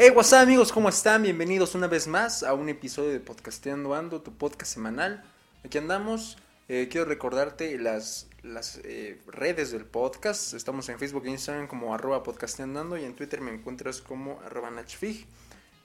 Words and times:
Hey, 0.00 0.12
what's 0.14 0.32
up 0.32 0.38
amigos, 0.38 0.70
¿cómo 0.70 0.88
están? 0.88 1.24
Bienvenidos 1.24 1.74
una 1.74 1.88
vez 1.88 2.06
más 2.06 2.44
a 2.44 2.54
un 2.54 2.68
episodio 2.68 3.10
de 3.10 3.18
Podcasteando 3.18 3.96
Ando, 3.96 4.22
tu 4.22 4.32
podcast 4.32 4.72
semanal. 4.74 5.24
Aquí 5.64 5.76
andamos. 5.76 6.38
Eh, 6.68 6.86
quiero 6.88 7.04
recordarte 7.04 7.76
las, 7.80 8.28
las 8.44 8.80
eh, 8.84 9.20
redes 9.26 9.72
del 9.72 9.84
podcast. 9.84 10.54
Estamos 10.54 10.88
en 10.88 11.00
Facebook 11.00 11.26
e 11.26 11.30
Instagram 11.30 11.66
como 11.66 11.92
arroba 11.92 12.22
podcasteando 12.22 12.78
ando 12.78 12.96
y 12.96 13.04
en 13.06 13.16
Twitter 13.16 13.40
me 13.40 13.52
encuentras 13.52 14.00
como 14.00 14.38
arroba 14.42 14.70
nachfig. 14.70 15.26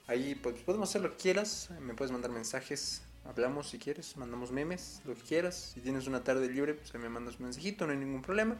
Ahí 0.06 0.36
pues, 0.36 0.60
podemos 0.60 0.90
hacer 0.90 1.00
lo 1.00 1.10
que 1.10 1.16
quieras, 1.16 1.70
me 1.80 1.94
puedes 1.94 2.12
mandar 2.12 2.30
mensajes, 2.30 3.02
hablamos 3.24 3.70
si 3.70 3.80
quieres, 3.80 4.16
mandamos 4.16 4.52
memes, 4.52 5.00
lo 5.04 5.16
que 5.16 5.22
quieras. 5.22 5.72
Si 5.74 5.80
tienes 5.80 6.06
una 6.06 6.22
tarde 6.22 6.48
libre, 6.48 6.74
pues 6.74 6.94
me 6.94 7.08
mandas 7.08 7.40
un 7.40 7.46
mensajito, 7.46 7.84
no 7.84 7.90
hay 7.90 7.98
ningún 7.98 8.22
problema. 8.22 8.54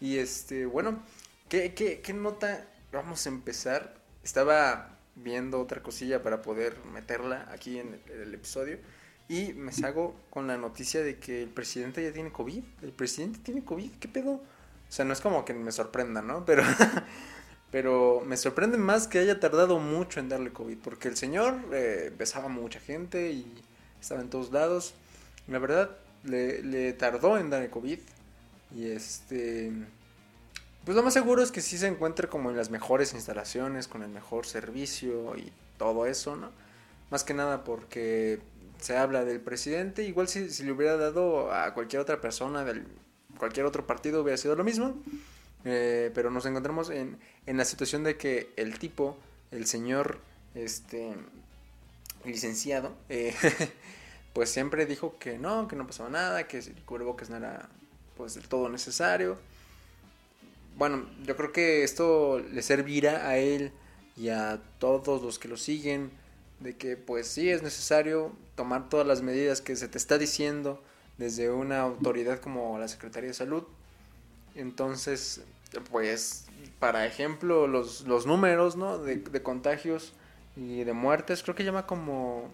Y 0.00 0.16
este, 0.16 0.66
bueno, 0.66 1.00
¿qué, 1.48 1.74
qué, 1.74 2.00
qué 2.00 2.12
nota 2.12 2.66
vamos 2.90 3.24
a 3.26 3.28
empezar? 3.28 3.99
Estaba 4.22 4.96
viendo 5.14 5.60
otra 5.60 5.82
cosilla 5.82 6.22
para 6.22 6.42
poder 6.42 6.76
meterla 6.92 7.48
aquí 7.52 7.78
en 7.78 8.00
el, 8.08 8.20
el 8.20 8.34
episodio. 8.34 8.78
Y 9.30 9.52
me 9.52 9.72
salgo 9.72 10.16
con 10.28 10.48
la 10.48 10.56
noticia 10.56 11.02
de 11.02 11.18
que 11.18 11.42
el 11.44 11.50
presidente 11.50 12.02
ya 12.02 12.12
tiene 12.12 12.32
COVID. 12.32 12.64
El 12.82 12.92
presidente 12.92 13.38
tiene 13.40 13.64
COVID, 13.64 13.92
¿qué 14.00 14.08
pedo? 14.08 14.32
O 14.32 14.92
sea, 14.92 15.04
no 15.04 15.12
es 15.12 15.20
como 15.20 15.44
que 15.44 15.54
me 15.54 15.70
sorprenda, 15.70 16.20
¿no? 16.20 16.44
Pero, 16.44 16.64
pero 17.70 18.24
me 18.26 18.36
sorprende 18.36 18.76
más 18.76 19.06
que 19.06 19.20
haya 19.20 19.38
tardado 19.38 19.78
mucho 19.78 20.18
en 20.18 20.28
darle 20.28 20.52
COVID. 20.52 20.78
Porque 20.78 21.06
el 21.06 21.16
señor 21.16 21.60
eh, 21.72 22.12
besaba 22.18 22.46
a 22.46 22.48
mucha 22.48 22.80
gente 22.80 23.30
y 23.30 23.46
estaba 24.00 24.20
en 24.20 24.30
todos 24.30 24.50
lados. 24.50 24.94
La 25.46 25.60
verdad, 25.60 25.96
le 26.24 26.92
tardó 26.94 27.38
en 27.38 27.50
darle 27.50 27.70
COVID. 27.70 28.00
Y 28.74 28.86
este... 28.90 29.72
Pues 30.84 30.96
lo 30.96 31.02
más 31.02 31.12
seguro 31.12 31.42
es 31.42 31.52
que 31.52 31.60
sí 31.60 31.76
se 31.76 31.86
encuentre 31.86 32.28
como 32.28 32.50
en 32.50 32.56
las 32.56 32.70
mejores 32.70 33.12
instalaciones, 33.12 33.86
con 33.86 34.02
el 34.02 34.08
mejor 34.08 34.46
servicio 34.46 35.36
y 35.36 35.52
todo 35.76 36.06
eso, 36.06 36.36
¿no? 36.36 36.50
Más 37.10 37.22
que 37.22 37.34
nada 37.34 37.64
porque 37.64 38.40
se 38.78 38.96
habla 38.96 39.24
del 39.24 39.40
presidente, 39.40 40.04
igual 40.04 40.28
si, 40.28 40.48
le 40.62 40.72
hubiera 40.72 40.96
dado 40.96 41.52
a 41.52 41.74
cualquier 41.74 42.00
otra 42.00 42.20
persona 42.20 42.64
del 42.64 42.86
cualquier 43.38 43.66
otro 43.66 43.86
partido 43.86 44.22
hubiera 44.22 44.36
sido 44.36 44.54
lo 44.54 44.64
mismo, 44.64 44.94
eh, 45.64 46.10
pero 46.14 46.30
nos 46.30 46.44
encontramos 46.46 46.90
en, 46.90 47.18
en 47.46 47.56
la 47.56 47.64
situación 47.64 48.04
de 48.04 48.16
que 48.16 48.52
el 48.56 48.78
tipo, 48.78 49.16
el 49.50 49.66
señor, 49.66 50.18
este, 50.54 51.14
licenciado, 52.24 52.94
eh, 53.08 53.34
pues 54.32 54.50
siempre 54.50 54.86
dijo 54.86 55.18
que 55.18 55.38
no, 55.38 55.68
que 55.68 55.76
no 55.76 55.86
pasaba 55.86 56.10
nada, 56.10 56.46
que 56.46 56.58
el 56.58 56.74
cubrebocas 56.84 57.30
no 57.30 57.36
era 57.36 57.68
pues 58.16 58.34
del 58.34 58.48
todo 58.48 58.68
necesario 58.68 59.38
bueno, 60.80 61.04
yo 61.26 61.36
creo 61.36 61.52
que 61.52 61.84
esto 61.84 62.38
le 62.38 62.62
servirá 62.62 63.28
a 63.28 63.36
él 63.36 63.70
y 64.16 64.30
a 64.30 64.62
todos 64.78 65.20
los 65.20 65.38
que 65.38 65.46
lo 65.46 65.58
siguen 65.58 66.10
de 66.60 66.74
que 66.74 66.96
pues 66.96 67.26
sí 67.26 67.50
es 67.50 67.62
necesario 67.62 68.32
tomar 68.54 68.88
todas 68.88 69.06
las 69.06 69.20
medidas 69.20 69.60
que 69.60 69.76
se 69.76 69.88
te 69.88 69.98
está 69.98 70.16
diciendo 70.16 70.82
desde 71.18 71.50
una 71.50 71.80
autoridad 71.80 72.40
como 72.40 72.78
la 72.78 72.88
Secretaría 72.88 73.28
de 73.28 73.34
Salud. 73.34 73.64
Entonces, 74.54 75.42
pues, 75.90 76.46
para 76.78 77.04
ejemplo, 77.04 77.66
los, 77.66 78.06
los 78.06 78.24
números, 78.24 78.76
¿no? 78.76 78.96
De, 78.96 79.16
de 79.16 79.42
contagios 79.42 80.14
y 80.56 80.84
de 80.84 80.94
muertes, 80.94 81.42
creo 81.42 81.54
que 81.54 81.62
llama 81.62 81.86
como 81.86 82.50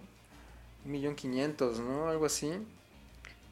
un 0.83 0.91
millón 0.91 1.15
quinientos, 1.15 1.79
¿no? 1.79 2.09
Algo 2.09 2.25
así. 2.25 2.51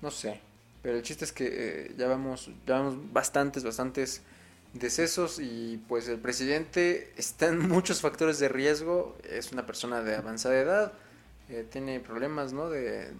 No 0.01 0.11
sé. 0.11 0.41
Pero 0.81 0.97
el 0.97 1.03
chiste 1.03 1.23
es 1.23 1.31
que 1.31 1.47
eh, 1.49 1.95
ya 1.97 2.09
vamos, 2.09 2.49
ya 2.67 2.79
vamos 2.79 2.97
bastantes, 3.13 3.63
bastantes 3.63 4.21
decesos 4.75 5.39
y 5.39 5.81
pues 5.87 6.07
el 6.07 6.19
presidente 6.19 7.11
está 7.17 7.47
en 7.47 7.59
muchos 7.59 8.01
factores 8.01 8.39
de 8.39 8.49
riesgo, 8.49 9.17
es 9.23 9.51
una 9.51 9.65
persona 9.65 10.01
de 10.01 10.15
avanzada 10.15 10.59
edad, 10.59 10.93
eh, 11.49 11.65
tiene 11.69 11.99
problemas 11.99 12.53
¿no? 12.53 12.69
de, 12.69 13.11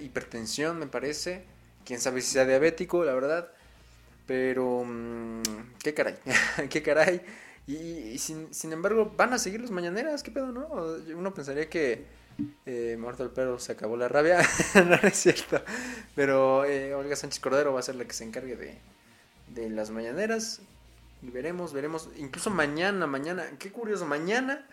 hipertensión 0.00 0.78
me 0.78 0.86
parece, 0.86 1.44
quién 1.84 2.00
sabe 2.00 2.22
si 2.22 2.32
sea 2.32 2.46
diabético, 2.46 3.04
la 3.04 3.14
verdad, 3.14 3.50
pero 4.26 4.82
mmm, 4.84 5.42
qué 5.82 5.92
caray, 5.92 6.16
qué 6.70 6.82
caray, 6.82 7.20
y, 7.66 7.76
y 7.76 8.18
sin, 8.18 8.52
sin, 8.54 8.72
embargo 8.72 9.12
van 9.16 9.34
a 9.34 9.38
seguir 9.38 9.60
las 9.60 9.70
mañaneras, 9.70 10.22
qué 10.22 10.30
pedo, 10.30 10.52
¿no? 10.52 10.68
Uno 11.14 11.34
pensaría 11.34 11.68
que 11.68 12.04
eh, 12.64 12.96
muerto 12.98 13.24
el 13.24 13.30
perro 13.30 13.58
se 13.58 13.72
acabó 13.72 13.96
la 13.96 14.08
rabia, 14.08 14.40
no, 14.74 14.94
es 14.94 15.16
cierto, 15.16 15.62
pero 16.14 16.64
eh, 16.64 16.94
Olga 16.94 17.16
Sánchez 17.16 17.40
Cordero 17.40 17.72
va 17.74 17.80
a 17.80 17.82
ser 17.82 17.96
la 17.96 18.04
que 18.04 18.14
se 18.14 18.24
encargue 18.24 18.56
de 18.56 18.78
de 19.56 19.70
las 19.70 19.90
mañaneras. 19.90 20.60
Y 21.22 21.30
veremos, 21.30 21.72
veremos. 21.72 22.08
Incluso 22.16 22.50
mañana, 22.50 23.06
mañana. 23.06 23.44
Qué 23.58 23.72
curioso. 23.72 24.06
Mañana, 24.06 24.64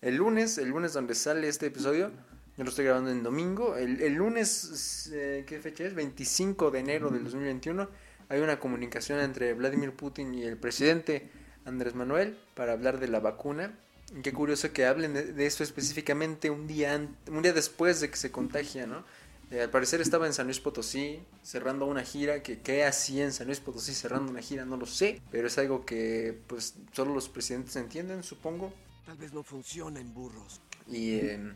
el 0.00 0.16
lunes, 0.16 0.58
el 0.58 0.70
lunes 0.70 0.92
donde 0.92 1.14
sale 1.14 1.46
este 1.48 1.66
episodio. 1.66 2.10
Yo 2.56 2.64
lo 2.64 2.70
estoy 2.70 2.86
grabando 2.86 3.10
en 3.10 3.22
domingo. 3.22 3.76
El, 3.76 4.00
el 4.00 4.14
lunes, 4.14 5.10
eh, 5.12 5.44
¿qué 5.46 5.60
fecha 5.60 5.84
es? 5.84 5.94
25 5.94 6.70
de 6.70 6.78
enero 6.80 7.10
del 7.10 7.22
2021. 7.24 7.88
Hay 8.28 8.40
una 8.40 8.58
comunicación 8.58 9.20
entre 9.20 9.54
Vladimir 9.54 9.92
Putin 9.92 10.34
y 10.34 10.44
el 10.44 10.56
presidente 10.56 11.30
Andrés 11.64 11.94
Manuel 11.94 12.38
para 12.54 12.72
hablar 12.72 12.98
de 12.98 13.08
la 13.08 13.20
vacuna. 13.20 13.78
Y 14.16 14.22
qué 14.22 14.32
curioso 14.32 14.72
que 14.72 14.86
hablen 14.86 15.14
de, 15.14 15.32
de 15.32 15.46
eso 15.46 15.62
específicamente 15.62 16.50
un 16.50 16.66
día, 16.66 17.00
un 17.28 17.42
día 17.42 17.52
después 17.52 18.00
de 18.00 18.10
que 18.10 18.16
se 18.16 18.32
contagia, 18.32 18.86
¿no? 18.86 19.04
Eh, 19.50 19.62
al 19.62 19.70
parecer 19.70 20.00
estaba 20.00 20.26
en 20.26 20.32
San 20.32 20.46
Luis 20.46 20.60
Potosí 20.60 21.20
cerrando 21.42 21.86
una 21.86 22.04
gira, 22.04 22.42
que 22.42 22.60
qué 22.60 22.84
hacía 22.84 23.24
en 23.24 23.32
San 23.32 23.48
Luis 23.48 23.58
Potosí 23.58 23.94
cerrando 23.94 24.30
una 24.30 24.40
gira, 24.40 24.64
no 24.64 24.76
lo 24.76 24.86
sé, 24.86 25.20
pero 25.32 25.48
es 25.48 25.58
algo 25.58 25.84
que 25.84 26.38
pues 26.46 26.74
solo 26.92 27.12
los 27.12 27.28
presidentes 27.28 27.74
entienden, 27.74 28.22
supongo. 28.22 28.72
Tal 29.04 29.16
vez 29.16 29.32
no 29.32 29.42
funciona 29.42 29.98
en 29.98 30.14
burros. 30.14 30.60
Y, 30.86 31.14
eh, 31.14 31.52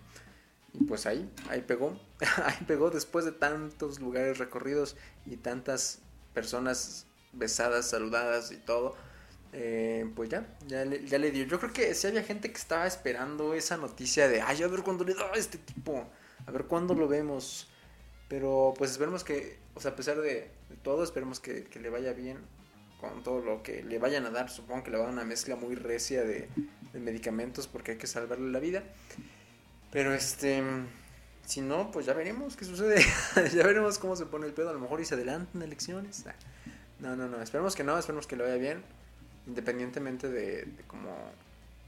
y 0.72 0.84
pues 0.84 1.06
ahí, 1.06 1.30
ahí 1.48 1.62
pegó, 1.62 1.96
ahí 2.44 2.64
pegó 2.66 2.90
después 2.90 3.24
de 3.24 3.32
tantos 3.32 4.00
lugares 4.00 4.38
recorridos 4.38 4.96
y 5.24 5.36
tantas 5.36 6.00
personas 6.32 7.06
besadas, 7.32 7.88
saludadas 7.88 8.50
y 8.50 8.56
todo. 8.56 8.96
Eh, 9.52 10.10
pues 10.16 10.30
ya, 10.30 10.48
ya 10.66 10.84
le, 10.84 11.06
ya 11.06 11.18
le 11.18 11.30
dio. 11.30 11.44
Yo 11.44 11.60
creo 11.60 11.72
que 11.72 11.94
si 11.94 12.08
había 12.08 12.24
gente 12.24 12.50
que 12.50 12.58
estaba 12.58 12.88
esperando 12.88 13.54
esa 13.54 13.76
noticia 13.76 14.26
de, 14.26 14.40
ay, 14.40 14.60
a 14.64 14.66
ver 14.66 14.82
cuándo 14.82 15.04
le 15.04 15.14
da 15.14 15.30
a 15.32 15.36
este 15.36 15.58
tipo, 15.58 16.04
a 16.44 16.50
ver 16.50 16.64
cuándo 16.64 16.94
lo 16.94 17.06
vemos. 17.06 17.68
Pero 18.28 18.74
pues 18.76 18.90
esperemos 18.90 19.24
que, 19.24 19.58
o 19.74 19.80
sea, 19.80 19.92
a 19.92 19.96
pesar 19.96 20.20
de, 20.20 20.50
todo, 20.82 21.04
esperemos 21.04 21.40
que, 21.40 21.64
que, 21.64 21.78
le 21.78 21.90
vaya 21.90 22.12
bien 22.12 22.38
con 23.00 23.22
todo 23.22 23.40
lo 23.40 23.62
que 23.62 23.82
le 23.82 23.98
vayan 23.98 24.26
a 24.26 24.30
dar. 24.30 24.50
Supongo 24.50 24.82
que 24.82 24.90
le 24.90 24.96
va 24.96 25.04
a 25.04 25.06
dar 25.06 25.14
una 25.14 25.24
mezcla 25.24 25.56
muy 25.56 25.74
recia 25.74 26.24
de, 26.24 26.48
de 26.92 27.00
medicamentos 27.00 27.66
porque 27.66 27.92
hay 27.92 27.98
que 27.98 28.06
salvarle 28.06 28.50
la 28.50 28.60
vida. 28.60 28.82
Pero 29.92 30.14
este, 30.14 30.62
si 31.46 31.60
no, 31.60 31.90
pues 31.90 32.06
ya 32.06 32.14
veremos 32.14 32.56
qué 32.56 32.64
sucede. 32.64 33.04
ya 33.54 33.64
veremos 33.66 33.98
cómo 33.98 34.16
se 34.16 34.26
pone 34.26 34.46
el 34.46 34.52
pedo. 34.52 34.70
A 34.70 34.72
lo 34.72 34.80
mejor 34.80 35.00
y 35.00 35.04
se 35.04 35.14
adelantan 35.14 35.62
elecciones. 35.62 36.24
No, 37.00 37.14
no, 37.16 37.28
no. 37.28 37.42
Esperemos 37.42 37.76
que 37.76 37.84
no, 37.84 37.98
esperemos 37.98 38.26
que 38.26 38.36
le 38.36 38.44
vaya 38.44 38.56
bien. 38.56 38.82
Independientemente 39.46 40.28
de, 40.28 40.62
de 40.62 40.82
cómo 40.86 41.14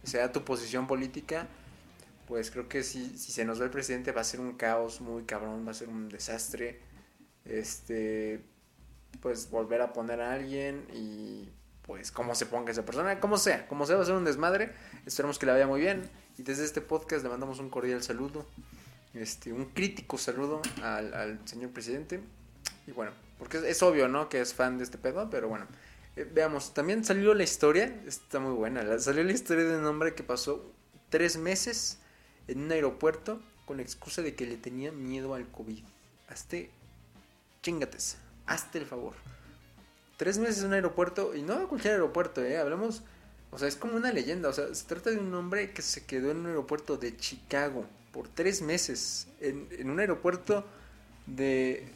sea 0.05 0.31
tu 0.31 0.45
posición 0.45 0.87
política 0.87 1.49
pues 2.27 2.51
creo 2.51 2.69
que 2.69 2.83
si, 2.83 3.17
si 3.17 3.33
se 3.33 3.45
nos 3.45 3.61
va 3.61 3.65
el 3.65 3.71
presidente 3.71 4.13
va 4.13 4.21
a 4.21 4.25
ser 4.25 4.41
un 4.41 4.55
caos 4.55 5.01
muy 5.01 5.25
cabrón, 5.25 5.65
va 5.67 5.71
a 5.71 5.75
ser 5.75 5.89
un 5.89 6.09
desastre. 6.09 6.81
Este, 7.45 8.41
pues 9.21 9.51
volver 9.51 9.81
a 9.81 9.93
poner 9.93 10.21
a 10.21 10.33
alguien 10.33 10.87
y 10.93 11.49
pues 11.83 12.11
cómo 12.11 12.35
se 12.35 12.47
ponga 12.47 12.73
esa 12.73 12.85
persona, 12.85 13.21
como 13.21 13.39
sea, 13.39 13.69
como 13.69 13.87
sea, 13.87 13.97
va 13.97 14.03
a 14.03 14.07
ser 14.07 14.15
un 14.17 14.25
desmadre. 14.25 14.73
Esperemos 15.07 15.39
que 15.39 15.47
le 15.47 15.53
vaya 15.53 15.67
muy 15.67 15.81
bien. 15.81 16.11
Y 16.37 16.43
desde 16.43 16.65
este 16.65 16.81
podcast 16.81 17.23
le 17.23 17.31
mandamos 17.31 17.61
un 17.61 17.71
cordial 17.71 18.03
saludo, 18.03 18.45
este, 19.15 19.53
un 19.53 19.67
crítico 19.67 20.19
saludo 20.19 20.61
al, 20.83 21.15
al 21.15 21.49
señor 21.49 21.71
presidente. 21.71 22.21
Y 22.87 22.91
bueno, 22.91 23.13
porque 23.39 23.59
es, 23.59 23.65
es, 23.65 23.83
obvio, 23.83 24.09
¿no? 24.09 24.29
Que 24.29 24.41
es 24.41 24.53
fan 24.53 24.79
de 24.79 24.85
este 24.85 24.99
pedo, 24.99 25.31
pero 25.31 25.49
bueno. 25.49 25.67
Eh, 26.17 26.29
veamos, 26.31 26.75
también 26.75 27.05
salió 27.05 27.35
la 27.35 27.45
historia, 27.45 28.03
está 28.07 28.41
muy 28.41 28.53
buena, 28.53 28.99
salió 28.99 29.23
la 29.23 29.33
historia 29.33 29.65
de 29.65 29.79
un 29.79 29.85
hombre 29.85 30.15
que 30.15 30.23
pasó 30.23 30.73
tres 31.09 31.37
meses 31.37 32.01
en 32.49 32.63
un 32.63 32.73
aeropuerto 32.73 33.41
con 33.67 33.79
la 33.79 33.83
excusa 33.83 34.23
de 34.23 34.35
que 34.35 34.47
le 34.47 34.57
tenía 34.57 34.93
miedo 34.93 35.35
al 35.35 35.47
COVID. 35.49 35.83
Hazte, 36.29 36.71
chingates, 37.63 38.17
hazte 38.47 38.79
el 38.79 38.87
favor. 38.87 39.15
Tres 40.17 40.39
meses 40.39 40.61
en 40.61 40.69
un 40.69 40.75
aeropuerto, 40.75 41.35
y 41.35 41.43
no 41.43 41.69
cualquier 41.69 41.95
aeropuerto, 41.95 42.43
¿eh? 42.43 42.57
Hablamos, 42.59 43.03
o 43.51 43.59
sea, 43.59 43.69
es 43.69 43.77
como 43.77 43.97
una 43.97 44.13
leyenda, 44.13 44.49
o 44.49 44.53
sea, 44.53 44.75
se 44.75 44.87
trata 44.87 45.11
de 45.11 45.19
un 45.19 45.35
hombre 45.35 45.73
que 45.73 45.83
se 45.83 46.05
quedó 46.05 46.31
en 46.31 46.39
un 46.39 46.47
aeropuerto 46.47 46.97
de 46.97 47.17
Chicago 47.17 47.85
por 48.13 48.29
tres 48.29 48.63
meses, 48.63 49.27
en, 49.41 49.69
en 49.73 49.91
un 49.91 50.01
aeropuerto 50.01 50.65
de, 51.27 51.89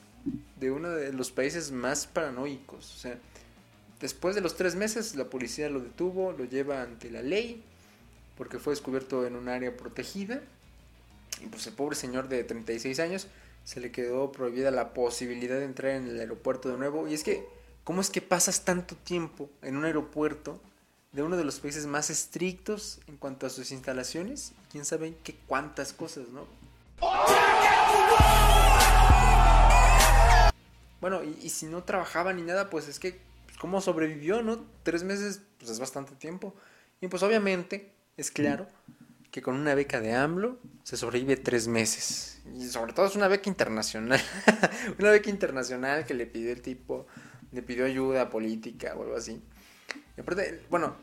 de 0.59 0.71
uno 0.71 0.91
de 0.91 1.13
los 1.13 1.31
países 1.31 1.71
más 1.71 2.07
paranoicos, 2.07 2.95
o 2.95 2.99
sea, 2.99 3.19
después 4.01 4.35
de 4.35 4.43
los 4.43 4.57
tres 4.57 4.75
meses 4.75 5.15
la 5.15 5.31
policía 5.31 5.71
lo 5.71 5.81
detuvo, 5.81 6.33
lo 6.33 6.45
lleva 6.45 6.83
ante 6.83 7.11
la 7.11 7.23
ley, 7.23 7.65
porque 8.41 8.59
fue 8.59 8.73
descubierto 8.73 9.27
en 9.27 9.37
un 9.37 9.51
área 9.51 9.77
protegida. 9.77 10.41
Y 11.43 11.49
pues 11.49 11.67
el 11.67 11.75
pobre 11.75 11.95
señor 11.95 12.31
de 12.31 12.43
36 12.43 12.99
años 12.99 13.27
se 13.65 13.81
le 13.81 13.93
quedó 13.93 14.33
prohibida 14.33 14.71
la 14.71 14.95
posibilidad 14.95 15.59
de 15.59 15.67
entrar 15.67 15.93
en 15.93 16.07
el 16.07 16.19
aeropuerto 16.19 16.71
de 16.71 16.79
nuevo. 16.79 17.07
Y 17.07 17.13
es 17.13 17.23
que, 17.23 17.47
¿cómo 17.85 18.01
es 18.01 18.09
que 18.09 18.23
pasas 18.23 18.65
tanto 18.65 18.97
tiempo 18.97 19.51
en 19.61 19.77
un 19.77 19.85
aeropuerto 19.85 20.59
de 21.13 21.23
uno 21.23 21.37
de 21.37 21.45
los 21.45 21.61
países 21.61 21.85
más 21.85 22.09
estrictos 22.09 23.03
en 23.09 23.19
cuanto 23.19 23.47
a 23.47 23.51
sus 23.51 23.73
instalaciones. 23.73 24.55
Quién 24.73 24.87
sabe 24.87 25.19
qué 25.23 25.37
cuántas 25.47 25.93
cosas, 25.93 26.29
¿no? 26.29 26.47
Bueno, 31.03 31.21
y, 31.23 31.51
si 31.51 31.67
no 31.67 31.85
trabajaba 31.85 32.33
ni 32.33 32.41
nada, 32.41 32.71
pues 32.71 32.89
es 32.89 32.99
que, 32.99 33.21
pues, 33.45 33.59
¿cómo 33.59 33.83
sobrevivió, 33.83 34.41
no? 34.41 34.65
Tres 34.83 35.05
meses, 35.05 35.43
pues 35.59 35.71
es 35.71 35.79
bastante 35.79 36.15
tiempo. 36.15 36.55
Y 37.03 37.09
pues 37.09 37.23
obviamente, 37.23 38.00
es 38.21 38.31
claro 38.31 38.67
que 39.31 39.43
con 39.43 39.55
una 39.55 39.75
beca 39.75 40.01
de 40.01 40.13
AMLO 40.13 40.59
se 40.83 40.97
sobrevive 40.97 41.37
tres 41.37 41.69
meses. 41.69 42.41
Y 42.55 42.67
sobre 42.67 42.93
todo 42.93 43.07
es 43.07 43.17
una 43.17 43.29
beca 43.29 43.49
internacional. 43.49 44.21
una 44.99 45.11
beca 45.11 45.31
internacional 45.31 46.05
que 46.05 46.15
le 46.15 46.27
pidió 46.27 46.53
el 46.53 46.63
tipo, 46.63 47.07
le 47.53 47.63
pidió 47.63 47.85
ayuda 47.85 48.29
política 48.29 48.95
o 48.97 49.03
algo 49.03 49.17
así. 49.17 49.41
Y 50.17 50.21
aparte, 50.21 50.63
bueno, 50.69 50.97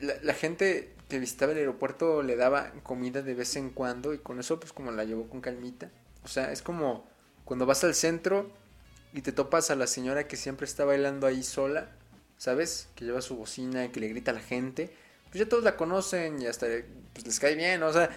la, 0.00 0.14
la, 0.22 0.34
gente 0.34 0.94
que 1.08 1.18
visitaba 1.18 1.52
el 1.52 1.58
aeropuerto 1.58 2.22
le 2.22 2.36
daba 2.36 2.72
comida 2.82 3.22
de 3.22 3.34
vez 3.34 3.56
en 3.56 3.70
cuando 3.70 4.14
y 4.14 4.18
con 4.18 4.38
eso 4.38 4.58
pues 4.58 4.72
como 4.72 4.92
la 4.92 5.04
llevó 5.04 5.28
con 5.28 5.40
calmita. 5.40 5.90
O 6.24 6.28
sea, 6.28 6.52
es 6.52 6.62
como 6.62 7.06
cuando 7.44 7.66
vas 7.66 7.82
al 7.84 7.94
centro 7.94 8.50
y 9.12 9.22
te 9.22 9.32
topas 9.32 9.70
a 9.70 9.76
la 9.76 9.86
señora 9.86 10.26
que 10.26 10.36
siempre 10.36 10.64
está 10.64 10.84
bailando 10.84 11.26
ahí 11.26 11.42
sola, 11.42 11.90
¿sabes? 12.38 12.88
Que 12.94 13.04
lleva 13.04 13.20
su 13.20 13.36
bocina 13.36 13.90
que 13.90 14.00
le 14.00 14.08
grita 14.08 14.30
a 14.30 14.34
la 14.34 14.40
gente. 14.40 14.94
Pues 15.32 15.44
ya 15.44 15.48
todos 15.48 15.64
la 15.64 15.76
conocen 15.76 16.40
y 16.40 16.46
hasta 16.46 16.66
pues, 17.12 17.26
les 17.26 17.40
cae 17.40 17.54
bien, 17.54 17.82
o 17.82 17.92
sea, 17.92 18.10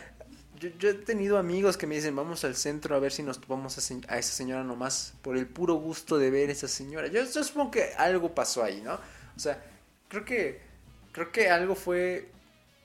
yo, 0.60 0.90
he 0.90 0.94
tenido 0.94 1.38
amigos 1.38 1.78
que 1.78 1.88
me 1.88 1.96
dicen, 1.96 2.16
vamos 2.16 2.44
al 2.44 2.56
centro 2.56 2.96
a 2.96 3.00
ver 3.00 3.12
si 3.12 3.24
nos 3.24 3.40
topamos 3.40 3.78
a, 3.78 4.18
esa 4.18 4.34
señora 4.34 4.64
nomás 4.64 5.14
por 5.22 5.38
el 5.38 5.48
puro 5.48 5.76
gusto 5.76 6.18
de 6.18 6.30
ver 6.30 6.50
a 6.50 6.52
esa 6.52 6.68
señora. 6.68 7.08
Yo, 7.08 7.26
supongo 7.26 7.72
que 7.72 7.94
algo 7.98 8.36
pasó 8.36 8.64
ahí, 8.64 8.82
¿no? 8.82 8.94
O 9.36 9.40
sea, 9.40 9.64
creo 10.08 10.24
que, 10.24 10.62
creo 11.12 11.32
que 11.32 11.50
algo 11.50 11.76
fue 11.76 12.30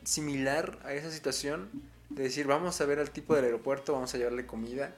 similar 0.05 0.79
a 0.85 0.94
esa 0.94 1.11
situación 1.11 1.69
de 2.09 2.23
decir, 2.25 2.47
vamos 2.47 2.81
a 2.81 2.87
ver 2.87 2.99
al 2.99 3.11
tipo 3.11 3.35
del 3.35 3.44
aeropuerto, 3.44 3.93
vamos 3.93 4.15
a 4.15 4.19
llevarle 4.19 4.47
comida 4.47 4.94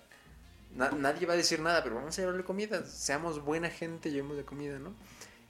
nadie 0.74 1.26
va 1.26 1.34
a 1.34 1.36
decir 1.36 1.60
nada, 1.60 1.82
pero 1.82 1.96
vamos 1.96 2.18
a 2.18 2.22
llevarle 2.22 2.44
comida. 2.44 2.84
Seamos 2.86 3.44
buena 3.44 3.70
gente, 3.70 4.10
llevemos 4.10 4.36
de 4.36 4.44
comida, 4.44 4.78
¿no? 4.78 4.94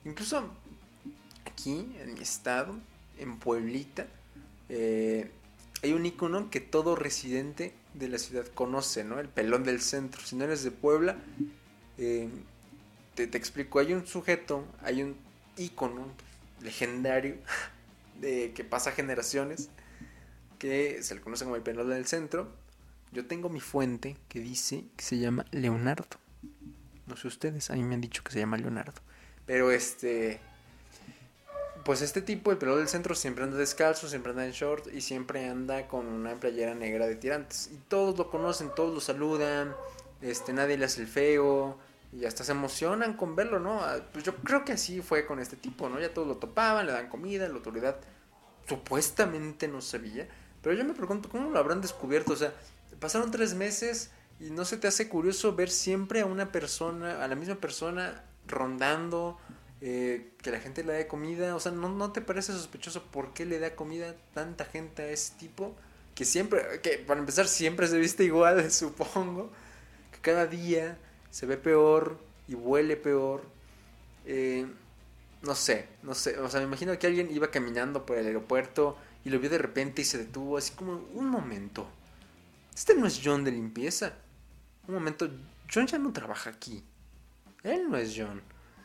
Incluso 0.04 0.50
aquí, 1.44 1.94
en 2.00 2.14
mi 2.14 2.20
estado, 2.20 2.76
en 3.18 3.38
Pueblita, 3.38 4.06
eh, 4.68 5.30
hay 5.82 5.92
un 5.92 6.06
icono 6.06 6.50
que 6.50 6.60
todo 6.60 6.96
residente 6.96 7.74
de 7.94 8.08
la 8.08 8.18
ciudad 8.18 8.46
conoce, 8.46 9.04
¿no? 9.04 9.18
El 9.18 9.28
pelón 9.28 9.64
del 9.64 9.80
centro. 9.80 10.22
Si 10.22 10.36
no 10.36 10.44
eres 10.44 10.62
de 10.62 10.70
Puebla, 10.70 11.16
eh, 11.98 12.28
te, 13.14 13.26
te, 13.26 13.38
explico. 13.38 13.78
Hay 13.78 13.92
un 13.92 14.06
sujeto, 14.06 14.64
hay 14.82 15.02
un 15.02 15.16
icono 15.56 16.06
legendario 16.62 17.36
de 18.20 18.52
que 18.52 18.64
pasa 18.64 18.92
generaciones 18.92 19.70
que 20.58 21.02
se 21.02 21.14
le 21.14 21.20
conoce 21.20 21.44
como 21.44 21.56
el 21.56 21.62
pelón 21.62 21.90
del 21.90 22.06
centro 22.06 22.62
yo 23.12 23.26
tengo 23.26 23.50
mi 23.50 23.60
fuente 23.60 24.16
que 24.28 24.40
dice 24.40 24.86
que 24.96 25.04
se 25.04 25.18
llama 25.18 25.44
Leonardo. 25.50 26.06
No 27.06 27.16
sé 27.16 27.28
ustedes, 27.28 27.70
a 27.70 27.74
mí 27.74 27.82
me 27.82 27.94
han 27.94 28.00
dicho 28.00 28.24
que 28.24 28.32
se 28.32 28.38
llama 28.38 28.56
Leonardo. 28.56 29.02
Pero 29.44 29.70
este. 29.70 30.40
Pues 31.84 32.00
este 32.00 32.22
tipo, 32.22 32.52
el 32.52 32.58
pelo 32.58 32.76
del 32.76 32.88
centro, 32.88 33.14
siempre 33.14 33.42
anda 33.42 33.56
descalzo, 33.56 34.08
siempre 34.08 34.30
anda 34.30 34.46
en 34.46 34.52
short 34.52 34.86
y 34.92 35.00
siempre 35.00 35.48
anda 35.48 35.88
con 35.88 36.06
una 36.06 36.34
playera 36.34 36.74
negra 36.74 37.06
de 37.06 37.16
tirantes. 37.16 37.70
Y 37.72 37.76
todos 37.88 38.16
lo 38.16 38.30
conocen, 38.30 38.70
todos 38.74 38.94
lo 38.94 39.00
saludan, 39.00 39.74
este, 40.20 40.52
nadie 40.52 40.78
le 40.78 40.84
hace 40.84 41.00
el 41.00 41.08
feo 41.08 41.78
y 42.12 42.24
hasta 42.24 42.44
se 42.44 42.52
emocionan 42.52 43.14
con 43.14 43.34
verlo, 43.34 43.58
¿no? 43.58 43.80
Ah, 43.80 43.96
pues 44.12 44.24
yo 44.24 44.36
creo 44.36 44.64
que 44.64 44.72
así 44.72 45.00
fue 45.00 45.26
con 45.26 45.40
este 45.40 45.56
tipo, 45.56 45.88
¿no? 45.88 45.98
Ya 45.98 46.14
todos 46.14 46.28
lo 46.28 46.36
topaban, 46.36 46.86
le 46.86 46.92
dan 46.92 47.08
comida, 47.08 47.48
la 47.48 47.54
autoridad 47.54 47.96
supuestamente 48.68 49.66
no 49.66 49.80
sabía. 49.80 50.28
Pero 50.62 50.76
yo 50.76 50.84
me 50.84 50.94
pregunto, 50.94 51.28
¿cómo 51.28 51.50
lo 51.50 51.58
habrán 51.58 51.80
descubierto? 51.80 52.34
O 52.34 52.36
sea, 52.36 52.52
pasaron 53.00 53.30
tres 53.30 53.54
meses 53.54 54.10
y 54.38 54.50
no 54.50 54.64
se 54.64 54.76
te 54.76 54.86
hace 54.86 55.08
curioso 55.08 55.56
ver 55.56 55.70
siempre 55.70 56.20
a 56.20 56.26
una 56.26 56.52
persona, 56.52 57.24
a 57.24 57.28
la 57.28 57.34
misma 57.34 57.56
persona 57.56 58.22
rondando, 58.46 59.38
eh, 59.82 60.32
que 60.42 60.50
la 60.50 60.60
gente 60.60 60.82
le 60.84 60.94
dé 60.94 61.06
comida, 61.06 61.54
o 61.54 61.60
sea, 61.60 61.72
¿no, 61.72 61.90
¿no 61.90 62.12
te 62.12 62.22
parece 62.22 62.52
sospechoso 62.52 63.02
por 63.10 63.34
qué 63.34 63.44
le 63.44 63.58
da 63.58 63.76
comida 63.76 64.14
tanta 64.32 64.64
gente 64.64 65.02
a 65.02 65.10
ese 65.10 65.34
tipo? 65.38 65.74
Que 66.14 66.24
siempre, 66.24 66.80
que 66.82 66.98
para 66.98 67.20
empezar 67.20 67.48
siempre 67.48 67.86
se 67.88 67.98
viste 67.98 68.24
igual, 68.24 68.70
supongo, 68.72 69.50
que 70.12 70.18
cada 70.20 70.46
día 70.46 70.96
se 71.30 71.46
ve 71.46 71.56
peor 71.56 72.18
y 72.48 72.54
huele 72.54 72.96
peor. 72.96 73.42
Eh, 74.24 74.66
no 75.42 75.54
sé, 75.56 75.88
no 76.02 76.14
sé, 76.14 76.38
o 76.38 76.48
sea, 76.48 76.60
me 76.60 76.66
imagino 76.66 76.96
que 76.98 77.06
alguien 77.08 77.28
iba 77.30 77.50
caminando 77.50 78.06
por 78.06 78.16
el 78.16 78.26
aeropuerto 78.26 78.96
y 79.24 79.30
lo 79.30 79.40
vio 79.40 79.50
de 79.50 79.58
repente 79.58 80.02
y 80.02 80.04
se 80.04 80.18
detuvo 80.18 80.56
así 80.56 80.72
como 80.74 81.04
un 81.14 81.28
momento 81.28 81.88
este 82.74 82.94
no 82.94 83.06
es 83.06 83.20
John 83.22 83.44
de 83.44 83.52
limpieza. 83.52 84.14
Un 84.88 84.94
momento, 84.94 85.28
John 85.72 85.86
ya 85.86 85.98
no 85.98 86.12
trabaja 86.12 86.50
aquí. 86.50 86.82
Él 87.62 87.88
no 87.88 87.96
es 87.96 88.14
John. 88.16 88.42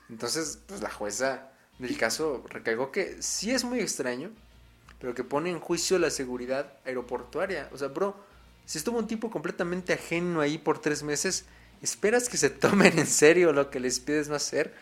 Entonces, 0.09 0.59
pues 0.67 0.81
la 0.81 0.89
jueza 0.89 1.51
del 1.79 1.97
caso 1.97 2.43
recargó 2.49 2.91
que 2.91 3.21
sí 3.21 3.51
es 3.51 3.63
muy 3.63 3.79
extraño, 3.79 4.31
pero 4.99 5.13
que 5.13 5.23
pone 5.23 5.49
en 5.51 5.59
juicio 5.59 5.99
la 5.99 6.09
seguridad 6.09 6.73
aeroportuaria. 6.85 7.69
O 7.71 7.77
sea, 7.77 7.89
bro, 7.89 8.15
si 8.65 8.77
estuvo 8.77 8.97
un 8.97 9.07
tipo 9.07 9.29
completamente 9.29 9.93
ajeno 9.93 10.41
ahí 10.41 10.57
por 10.57 10.79
tres 10.79 11.03
meses, 11.03 11.45
¿esperas 11.81 12.29
que 12.29 12.37
se 12.37 12.49
tomen 12.49 12.97
en 12.99 13.07
serio 13.07 13.53
lo 13.53 13.69
que 13.69 13.79
les 13.79 13.99
pides 13.99 14.27
no 14.27 14.35
hacer? 14.35 14.73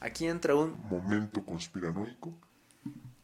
Aquí 0.00 0.26
entra 0.26 0.54
un 0.54 0.76
momento 0.88 1.44
conspiranoico. 1.44 2.32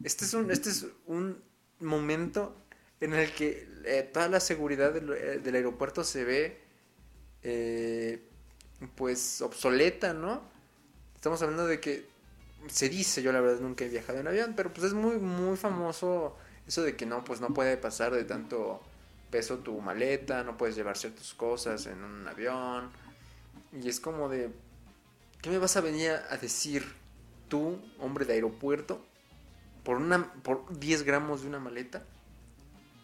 Este 0.02 0.24
es 0.24 0.34
un, 0.34 0.50
este 0.50 0.70
es 0.70 0.86
un 1.06 1.42
momento 1.78 2.56
en 3.00 3.14
el 3.14 3.32
que 3.32 3.68
eh, 3.84 4.08
toda 4.12 4.28
la 4.28 4.40
seguridad 4.40 4.96
eh, 4.96 5.40
del, 5.42 5.54
aeropuerto 5.54 6.04
se 6.04 6.24
ve 6.24 6.60
eh, 7.42 8.28
pues 8.94 9.40
obsoleta, 9.42 10.14
¿no? 10.14 10.42
Estamos 11.20 11.42
hablando 11.42 11.66
de 11.66 11.80
que 11.80 12.08
se 12.68 12.88
dice, 12.88 13.20
yo 13.20 13.30
la 13.30 13.42
verdad 13.42 13.60
nunca 13.60 13.84
he 13.84 13.90
viajado 13.90 14.20
en 14.20 14.26
avión, 14.26 14.54
pero 14.56 14.72
pues 14.72 14.86
es 14.86 14.94
muy 14.94 15.18
muy 15.18 15.58
famoso 15.58 16.34
eso 16.66 16.80
de 16.82 16.96
que 16.96 17.04
no 17.04 17.24
pues 17.24 17.42
no 17.42 17.52
puede 17.52 17.76
pasar 17.76 18.14
de 18.14 18.24
tanto 18.24 18.80
peso 19.30 19.58
tu 19.58 19.78
maleta, 19.82 20.44
no 20.44 20.56
puedes 20.56 20.76
llevar 20.76 20.96
ciertas 20.96 21.34
cosas 21.34 21.84
en 21.84 22.02
un 22.02 22.26
avión 22.26 22.88
y 23.70 23.90
es 23.90 24.00
como 24.00 24.30
de 24.30 24.50
¿qué 25.42 25.50
me 25.50 25.58
vas 25.58 25.76
a 25.76 25.82
venir 25.82 26.12
a 26.30 26.38
decir 26.38 26.86
tú, 27.48 27.78
hombre 27.98 28.24
de 28.24 28.32
aeropuerto, 28.32 29.04
por 29.84 29.98
una 29.98 30.32
por 30.42 30.78
10 30.78 31.02
gramos 31.02 31.42
de 31.42 31.48
una 31.48 31.58
maleta? 31.58 32.02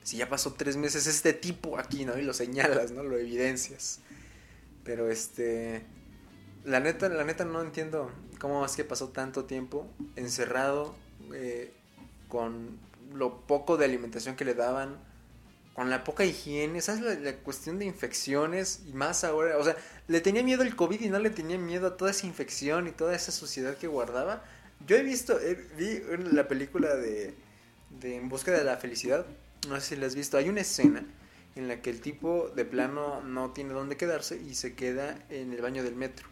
si 0.05 0.17
ya 0.17 0.29
pasó 0.31 0.55
tres 0.55 0.79
meses 0.79 1.07
este 1.07 1.35
tipo 1.35 1.79
aquí, 1.79 2.07
¿no? 2.07 2.17
Y 2.17 2.23
lo 2.23 2.33
señalas, 2.33 2.93
¿no? 2.93 3.03
Lo 3.03 3.19
evidencias. 3.19 3.99
Pero 4.85 5.11
este... 5.11 5.85
La 6.67 6.81
neta, 6.81 7.09
la 7.09 7.25
neta 7.25 7.47
no 7.47 7.63
entiendo 7.63 8.11
cómo 8.39 8.67
es 8.67 8.77
que 8.77 8.85
pasó 8.85 9.09
tanto 9.09 9.45
tiempo 9.45 9.89
encerrado 10.17 10.95
eh, 11.33 11.73
con 12.29 12.79
lo 13.15 13.41
poco 13.47 13.79
de 13.79 13.87
alimentación 13.87 14.37
que 14.37 14.45
le 14.45 14.55
daban, 14.55 14.99
con 15.73 15.89
la 15.89 16.05
poca 16.05 16.25
higiene, 16.25 16.83
¿sabes? 16.83 17.01
La, 17.01 17.15
la, 17.15 17.37
cuestión 17.37 17.79
de 17.79 17.85
infecciones 17.85 18.83
y 18.87 18.93
más 18.93 19.25
ahora, 19.25 19.57
o 19.57 19.65
sea, 19.65 19.77
le 20.09 20.21
tenía 20.21 20.43
miedo 20.43 20.63
el 20.63 20.77
COVID 20.77 21.01
y 21.01 21.09
no 21.09 21.19
le 21.19 21.31
tenía 21.31 21.57
miedo 21.57 21.87
a 21.87 21.97
toda 21.97 22.11
esa 22.11 22.27
infección 22.27 22.89
y 22.89 22.91
toda 22.91 23.15
esa 23.15 23.33
suciedad 23.33 23.77
que 23.77 23.87
guardaba. 23.87 24.45
Yo 24.87 24.97
he 24.97 25.03
visto, 25.03 25.39
vi 25.79 26.03
la 26.33 26.49
película 26.49 26.97
de, 26.97 27.35
de 28.01 28.17
En 28.17 28.29
busca 28.29 28.51
de 28.51 28.65
la 28.65 28.77
felicidad 28.77 29.25
no 29.69 29.81
sé 29.81 29.95
si 29.95 29.97
la 29.97 30.07
has 30.07 30.15
visto, 30.15 30.37
hay 30.37 30.49
una 30.49 30.61
escena 30.61 31.05
en 31.55 31.69
la 31.69 31.81
que 31.81 31.91
el 31.91 32.01
tipo 32.01 32.51
de 32.55 32.65
plano 32.65 33.23
no 33.23 33.51
tiene 33.53 33.73
dónde 33.73 33.97
quedarse 33.97 34.37
y 34.37 34.55
se 34.55 34.75
queda 34.75 35.19
en 35.31 35.53
el 35.53 35.63
baño 35.63 35.83
del 35.83 35.97
metro. 35.97 36.29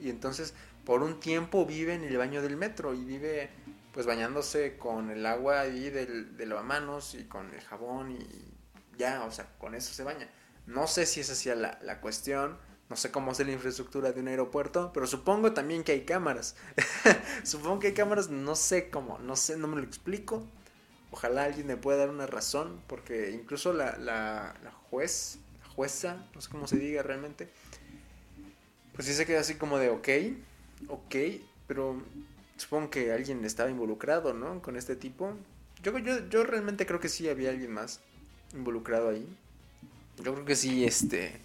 Y 0.00 0.10
entonces 0.10 0.54
por 0.84 1.02
un 1.02 1.18
tiempo 1.20 1.66
vive 1.66 1.94
en 1.94 2.04
el 2.04 2.16
baño 2.16 2.42
del 2.42 2.56
metro 2.56 2.94
y 2.94 3.04
vive 3.04 3.50
pues 3.92 4.06
bañándose 4.06 4.76
con 4.76 5.10
el 5.10 5.24
agua 5.24 5.60
ahí 5.60 5.90
del, 5.90 6.36
de 6.36 6.46
lavamanos 6.46 7.14
y 7.14 7.24
con 7.24 7.52
el 7.54 7.60
jabón 7.62 8.12
y 8.12 8.54
ya, 8.98 9.24
o 9.24 9.30
sea, 9.30 9.48
con 9.58 9.74
eso 9.74 9.92
se 9.92 10.04
baña. 10.04 10.28
No 10.66 10.86
sé 10.86 11.06
si 11.06 11.20
esa 11.20 11.34
sea 11.34 11.54
la, 11.54 11.78
la 11.82 12.00
cuestión, 12.00 12.58
no 12.88 12.96
sé 12.96 13.10
cómo 13.10 13.32
es 13.32 13.40
la 13.40 13.50
infraestructura 13.50 14.12
de 14.12 14.20
un 14.20 14.28
aeropuerto, 14.28 14.92
pero 14.92 15.06
supongo 15.06 15.52
también 15.52 15.82
que 15.82 15.92
hay 15.92 16.04
cámaras. 16.04 16.56
supongo 17.42 17.80
que 17.80 17.88
hay 17.88 17.94
cámaras, 17.94 18.30
no 18.30 18.54
sé 18.54 18.90
cómo, 18.90 19.18
no 19.18 19.34
sé, 19.34 19.56
no 19.56 19.66
me 19.66 19.76
lo 19.76 19.82
explico, 19.82 20.46
ojalá 21.10 21.44
alguien 21.44 21.66
me 21.66 21.76
pueda 21.76 21.98
dar 21.98 22.10
una 22.10 22.26
razón, 22.26 22.80
porque 22.86 23.30
incluso 23.30 23.72
la, 23.72 23.96
la, 23.96 24.54
juez, 24.90 25.38
la 25.62 25.68
jueza, 25.70 26.26
no 26.34 26.40
sé 26.40 26.50
cómo 26.50 26.68
se 26.68 26.76
diga 26.76 27.02
realmente, 27.02 27.50
pues 28.96 29.06
sí 29.06 29.14
se 29.14 29.26
queda 29.26 29.40
así 29.40 29.54
como 29.54 29.78
de, 29.78 29.90
ok, 29.90 30.08
ok, 30.88 31.14
pero 31.66 32.02
supongo 32.56 32.90
que 32.90 33.12
alguien 33.12 33.44
estaba 33.44 33.70
involucrado, 33.70 34.32
¿no? 34.32 34.62
Con 34.62 34.76
este 34.76 34.96
tipo. 34.96 35.34
Yo, 35.82 35.96
yo, 35.98 36.28
yo 36.28 36.44
realmente 36.44 36.86
creo 36.86 36.98
que 36.98 37.08
sí 37.08 37.28
había 37.28 37.50
alguien 37.50 37.72
más 37.72 38.00
involucrado 38.54 39.10
ahí. 39.10 39.28
Yo 40.16 40.32
creo 40.32 40.44
que 40.44 40.56
sí, 40.56 40.84
este... 40.84 41.40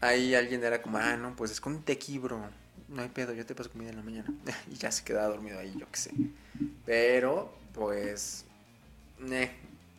Ahí 0.00 0.34
alguien 0.34 0.62
era 0.62 0.82
como, 0.82 0.98
ah, 0.98 1.16
no, 1.16 1.34
pues 1.34 1.50
escóndete 1.50 1.92
aquí, 1.92 2.18
bro. 2.18 2.40
No 2.88 3.02
hay 3.02 3.08
pedo, 3.08 3.32
yo 3.32 3.46
te 3.46 3.54
paso 3.54 3.70
comida 3.70 3.90
en 3.90 3.96
la 3.96 4.02
mañana. 4.02 4.32
y 4.70 4.76
ya 4.76 4.92
se 4.92 5.02
quedaba 5.02 5.28
dormido 5.28 5.58
ahí, 5.58 5.74
yo 5.78 5.86
qué 5.90 5.98
sé. 5.98 6.10
Pero 6.84 7.52
pues, 7.74 8.44
eh, 9.30 9.50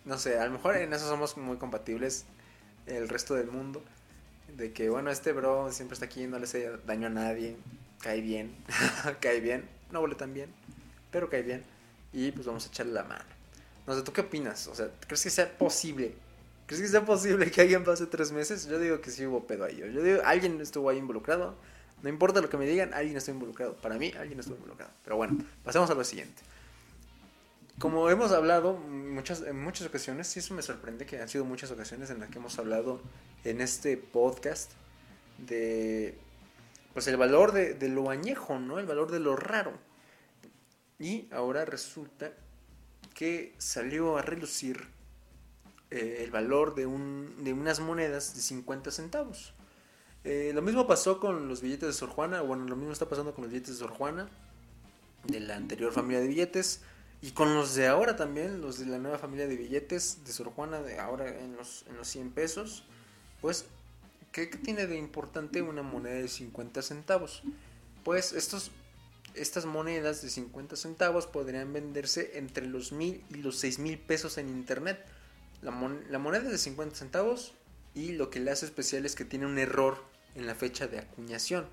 no 0.06 0.18
sé, 0.18 0.40
a 0.40 0.46
lo 0.46 0.52
mejor 0.52 0.78
en 0.78 0.94
eso 0.94 1.08
somos 1.08 1.38
muy 1.38 1.58
compatibles 1.58 2.26
el 2.86 3.10
resto 3.10 3.34
del 3.34 3.48
mundo. 3.48 3.84
De 4.58 4.72
que, 4.72 4.90
bueno, 4.90 5.12
este 5.12 5.34
bro 5.34 5.72
siempre 5.72 5.94
está 5.94 6.06
aquí, 6.06 6.28
no 6.28 6.38
le 6.40 6.46
hace 6.46 6.72
daño 6.86 7.08
a 7.08 7.10
nadie, 7.10 7.58
cae 8.02 8.22
bien, 8.22 8.56
cae 9.20 9.42
bien, 9.42 9.68
no 9.92 10.02
huele 10.02 10.16
tan 10.16 10.34
bien, 10.34 10.50
pero 11.12 11.30
cae 11.30 11.42
bien. 11.42 11.64
Y 12.14 12.32
pues 12.32 12.48
vamos 12.48 12.66
a 12.66 12.70
echarle 12.70 12.94
la 12.94 13.04
mano. 13.04 13.26
No 13.86 13.96
sé, 13.96 14.02
¿tú 14.02 14.14
qué 14.14 14.22
opinas? 14.22 14.68
O 14.68 14.76
sea, 14.76 14.90
¿crees 15.08 15.24
que 15.24 15.30
sea 15.30 15.58
posible? 15.58 16.16
¿Crees 16.66 16.82
que 16.82 16.88
sea 16.88 17.06
posible 17.06 17.52
que 17.52 17.62
alguien 17.62 17.84
pase 17.84 18.08
tres 18.08 18.32
meses? 18.32 18.68
Yo 18.68 18.80
digo 18.80 19.02
que 19.02 19.12
sí 19.12 19.26
hubo 19.26 19.46
pedo 19.46 19.66
ahí. 19.66 19.78
Yo 19.78 20.02
digo, 20.02 20.22
alguien 20.26 20.60
estuvo 20.62 20.90
ahí 20.90 20.98
involucrado. 20.98 21.56
No 22.02 22.10
importa 22.10 22.42
lo 22.42 22.50
que 22.50 22.58
me 22.58 22.66
digan, 22.66 22.94
alguien 22.94 23.18
estuvo 23.18 23.36
involucrado. 23.36 23.76
Para 23.76 23.98
mí, 23.98 24.12
alguien 24.18 24.40
estuvo 24.40 24.56
involucrado. 24.56 24.92
Pero 25.04 25.18
bueno, 25.18 25.38
pasemos 25.64 25.90
a 25.90 25.94
lo 25.94 26.04
siguiente. 26.04 26.42
Como 27.80 28.10
hemos 28.10 28.32
hablado 28.32 28.74
muchas, 28.74 29.42
en 29.42 29.62
muchas 29.62 29.88
ocasiones, 29.88 30.28
sí 30.28 30.40
eso 30.40 30.54
me 30.54 30.62
sorprende 30.62 31.06
que 31.06 31.20
han 31.20 31.28
sido 31.28 31.44
muchas 31.46 31.72
ocasiones 31.72 32.10
en 32.10 32.20
las 32.20 32.30
que 32.30 32.38
hemos 32.38 32.58
hablado 32.58 33.02
en 33.44 33.62
este 33.62 33.98
podcast 33.98 34.72
de 35.38 36.18
pues 36.94 37.08
el 37.08 37.18
valor 37.18 37.52
de, 37.52 37.74
de 37.74 37.90
lo 37.90 38.10
añejo, 38.10 38.58
¿no? 38.60 38.80
El 38.80 38.86
valor 38.86 39.12
de 39.12 39.20
lo 39.20 39.36
raro. 39.36 39.74
Y 40.98 41.28
ahora 41.34 41.66
resulta 41.66 42.32
que 43.14 43.54
salió 43.58 44.18
a 44.18 44.22
relucir 44.22 44.88
eh, 45.92 46.22
el 46.24 46.32
valor 46.32 46.76
de, 46.76 46.86
un, 46.86 47.44
de 47.44 47.54
unas 47.54 47.80
monedas 47.80 48.36
de 48.36 48.42
50 48.42 48.92
centavos. 48.92 49.54
Eh, 50.24 50.52
lo 50.54 50.62
mismo 50.62 50.88
pasó 50.88 51.20
con 51.20 51.48
los 51.48 51.62
billetes 51.62 51.88
de 51.88 51.94
Sor 51.94 52.10
Juana, 52.10 52.42
bueno, 52.42 52.66
lo 52.66 52.76
mismo 52.76 52.92
está 52.92 53.08
pasando 53.08 53.34
con 53.34 53.44
los 53.44 53.52
billetes 53.54 53.76
de 53.76 53.80
Sor 53.80 53.92
Juana, 53.92 54.28
de 55.24 55.40
la 55.40 55.56
anterior 55.56 55.94
familia 55.94 56.20
de 56.20 56.28
billetes. 56.28 56.82
Y 57.22 57.32
con 57.32 57.56
los 57.56 57.76
de 57.76 57.88
ahora 57.88 58.16
también, 58.16 58.62
los 58.62 58.80
de 58.80 58.86
la 58.86 59.00
nueva 59.00 59.18
familia 59.18 59.48
de 59.48 59.56
billetes 59.56 60.24
de 60.26 60.32
Sor 60.32 60.50
Juana, 60.50 60.82
de 60.82 61.00
ahora 61.00 61.28
en 61.28 61.56
los, 61.56 61.86
en 61.90 61.98
los 61.98 62.08
100 62.08 62.32
pesos, 62.32 62.84
pues, 63.42 63.66
¿qué, 64.32 64.48
tiene 64.48 64.88
de 64.88 64.98
importante 64.98 65.62
una 65.62 65.82
moneda 65.82 66.16
de 66.16 66.28
50 66.28 66.82
centavos? 66.82 67.42
Pues 68.04 68.34
estos, 68.34 68.72
estas 69.34 69.66
monedas 69.66 70.22
de 70.22 70.30
50 70.30 70.76
centavos 70.76 71.26
podrían 71.26 71.74
venderse 71.74 72.38
entre 72.38 72.68
los 72.68 72.92
mil 72.92 73.24
y 73.30 73.36
los 73.36 73.58
seis 73.58 73.80
mil 73.80 73.98
pesos 73.98 74.38
en 74.38 74.50
internet. 74.50 75.04
La, 75.62 75.72
la 76.10 76.20
moneda 76.20 76.50
de 76.50 76.58
50 76.58 76.96
centavos 76.96 77.54
y 77.96 78.12
lo 78.12 78.30
que 78.30 78.40
le 78.40 78.52
hace 78.52 78.66
especial 78.66 79.06
es 79.06 79.16
que 79.16 79.26
tiene 79.26 79.46
un 79.46 79.58
error 79.58 80.04
en 80.36 80.46
la 80.46 80.54
fecha 80.54 80.88
de 80.88 81.00
acuñación, 81.00 81.66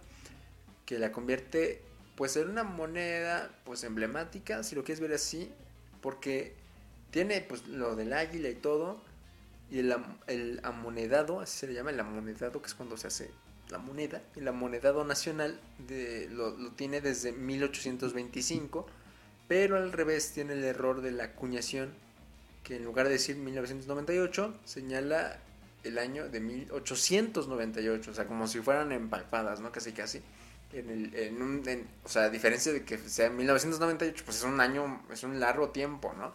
que 0.86 0.98
la 0.98 1.12
convierte 1.12 1.82
pues 2.16 2.32
ser 2.32 2.48
una 2.48 2.64
moneda 2.64 3.50
pues 3.64 3.84
emblemática, 3.84 4.62
si 4.62 4.74
lo 4.74 4.84
quieres 4.84 5.00
ver 5.00 5.12
así, 5.12 5.50
porque 6.00 6.54
tiene 7.10 7.40
pues 7.40 7.66
lo 7.68 7.96
del 7.96 8.12
águila 8.12 8.48
y 8.48 8.54
todo, 8.54 9.00
y 9.70 9.78
el, 9.78 9.94
el 10.26 10.60
amonedado, 10.62 11.40
así 11.40 11.60
se 11.60 11.66
le 11.66 11.74
llama 11.74 11.90
el 11.90 12.00
amonedado, 12.00 12.60
que 12.60 12.66
es 12.66 12.74
cuando 12.74 12.96
se 12.96 13.06
hace 13.06 13.30
la 13.70 13.78
moneda, 13.78 14.22
el 14.36 14.46
amonedado 14.46 15.04
nacional 15.04 15.58
de, 15.88 16.28
lo, 16.30 16.50
lo 16.50 16.72
tiene 16.72 17.00
desde 17.00 17.32
1825, 17.32 18.86
pero 19.48 19.76
al 19.76 19.92
revés 19.92 20.32
tiene 20.32 20.52
el 20.52 20.64
error 20.64 21.00
de 21.00 21.12
la 21.12 21.24
acuñación, 21.24 21.90
que 22.64 22.76
en 22.76 22.84
lugar 22.84 23.06
de 23.06 23.14
decir 23.14 23.36
1998, 23.36 24.54
señala 24.64 25.38
el 25.84 25.98
año 25.98 26.28
de 26.28 26.40
1898, 26.40 28.10
o 28.10 28.14
sea, 28.14 28.26
como 28.26 28.46
si 28.46 28.60
fueran 28.60 28.92
empalpadas, 28.92 29.60
¿no? 29.60 29.72
Casi, 29.72 29.92
casi 29.92 30.22
en 30.72 30.90
el, 30.90 31.14
en 31.14 31.42
un, 31.42 31.62
o 32.04 32.08
sea, 32.08 32.24
a 32.24 32.30
diferencia 32.30 32.72
de 32.72 32.84
que 32.84 32.98
sea 32.98 33.30
1998, 33.30 34.24
pues 34.24 34.38
es 34.38 34.44
un 34.44 34.60
año, 34.60 35.04
es 35.10 35.22
un 35.22 35.38
largo 35.38 35.70
tiempo, 35.70 36.12
¿no? 36.16 36.32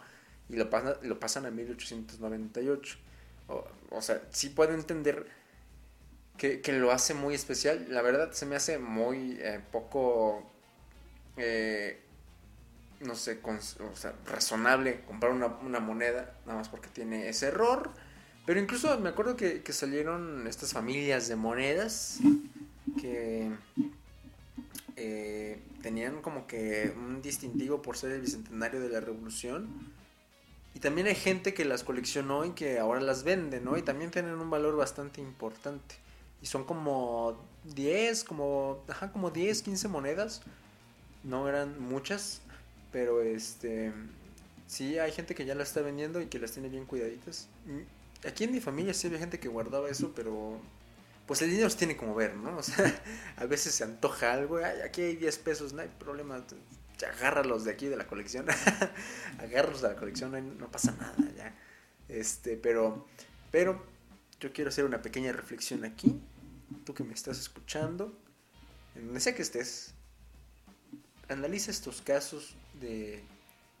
Y 0.48 0.56
lo, 0.56 0.70
pasa, 0.70 0.98
lo 1.02 1.18
pasan 1.18 1.46
a 1.46 1.50
1898. 1.50 2.98
O, 3.48 3.66
o 3.90 4.02
sea, 4.02 4.22
sí 4.30 4.50
puedo 4.50 4.74
entender 4.74 5.26
que, 6.36 6.60
que, 6.60 6.72
lo 6.72 6.92
hace 6.92 7.14
muy 7.14 7.34
especial. 7.34 7.86
La 7.88 8.02
verdad, 8.02 8.32
se 8.32 8.46
me 8.46 8.56
hace 8.56 8.78
muy 8.78 9.38
eh, 9.40 9.60
poco, 9.72 10.50
eh, 11.36 12.00
no 13.00 13.14
sé, 13.14 13.40
o 13.44 13.96
sea, 13.96 14.14
razonable 14.26 15.02
comprar 15.02 15.32
una, 15.32 15.46
una, 15.46 15.80
moneda, 15.80 16.34
nada 16.46 16.58
más 16.58 16.68
porque 16.68 16.88
tiene 16.88 17.28
ese 17.28 17.48
error. 17.48 17.90
Pero 18.46 18.60
incluso 18.60 18.98
me 18.98 19.10
acuerdo 19.10 19.36
que, 19.36 19.62
que 19.62 19.72
salieron 19.74 20.46
estas 20.46 20.72
familias 20.72 21.28
de 21.28 21.36
monedas 21.36 22.20
que 22.98 23.50
eh, 25.00 25.60
tenían 25.80 26.22
como 26.22 26.48
que 26.48 26.92
un 26.96 27.22
distintivo 27.22 27.80
por 27.82 27.96
ser 27.96 28.10
el 28.10 28.20
bicentenario 28.20 28.80
de 28.80 28.88
la 28.88 28.98
revolución. 28.98 29.68
Y 30.74 30.80
también 30.80 31.06
hay 31.06 31.14
gente 31.14 31.54
que 31.54 31.64
las 31.64 31.84
coleccionó 31.84 32.44
y 32.44 32.50
que 32.50 32.80
ahora 32.80 33.00
las 33.00 33.22
vende, 33.22 33.60
¿no? 33.60 33.78
Y 33.78 33.82
también 33.82 34.10
tienen 34.10 34.34
un 34.34 34.50
valor 34.50 34.76
bastante 34.76 35.20
importante. 35.20 35.94
Y 36.42 36.46
son 36.46 36.64
como 36.64 37.40
10, 37.74 38.24
como, 38.24 38.82
ajá, 38.88 39.12
como 39.12 39.30
10, 39.30 39.62
15 39.62 39.86
monedas. 39.86 40.42
No 41.22 41.48
eran 41.48 41.80
muchas, 41.80 42.42
pero 42.90 43.22
este 43.22 43.92
sí 44.66 44.98
hay 44.98 45.12
gente 45.12 45.34
que 45.34 45.44
ya 45.44 45.54
las 45.54 45.68
está 45.68 45.80
vendiendo 45.80 46.20
y 46.20 46.26
que 46.26 46.40
las 46.40 46.52
tiene 46.52 46.68
bien 46.68 46.86
cuidaditas. 46.86 47.48
Aquí 48.26 48.44
en 48.44 48.52
mi 48.52 48.60
familia 48.60 48.94
sí 48.94 49.06
había 49.06 49.20
gente 49.20 49.38
que 49.38 49.48
guardaba 49.48 49.88
eso, 49.88 50.12
pero 50.14 50.58
pues 51.28 51.42
el 51.42 51.50
dinero 51.50 51.68
se 51.68 51.76
tiene 51.76 51.96
como 51.96 52.14
ver, 52.14 52.34
¿no? 52.34 52.56
O 52.56 52.62
sea, 52.62 53.02
a 53.36 53.44
veces 53.44 53.74
se 53.74 53.84
antoja 53.84 54.32
algo, 54.32 54.56
Ay, 54.56 54.80
aquí 54.80 55.02
hay 55.02 55.16
10 55.16 55.38
pesos, 55.38 55.72
no 55.74 55.82
hay 55.82 55.88
problema, 55.88 56.42
agárralos 57.06 57.64
de 57.64 57.70
aquí 57.70 57.86
de 57.86 57.96
la 57.96 58.06
colección, 58.06 58.46
agárralos 59.38 59.82
de 59.82 59.88
la 59.90 59.96
colección, 59.96 60.58
no, 60.58 60.70
pasa 60.72 60.96
nada, 60.98 61.14
ya. 61.36 61.54
Este, 62.08 62.56
pero, 62.56 63.06
pero 63.52 63.84
yo 64.40 64.52
quiero 64.54 64.70
hacer 64.70 64.86
una 64.86 65.02
pequeña 65.02 65.32
reflexión 65.32 65.84
aquí, 65.84 66.18
tú 66.84 66.94
que 66.94 67.04
me 67.04 67.12
estás 67.12 67.38
escuchando, 67.38 68.18
en 68.96 69.04
donde 69.04 69.20
sea 69.20 69.34
que 69.34 69.42
estés, 69.42 69.92
analiza 71.28 71.70
estos 71.70 72.00
casos 72.00 72.56
de, 72.80 73.22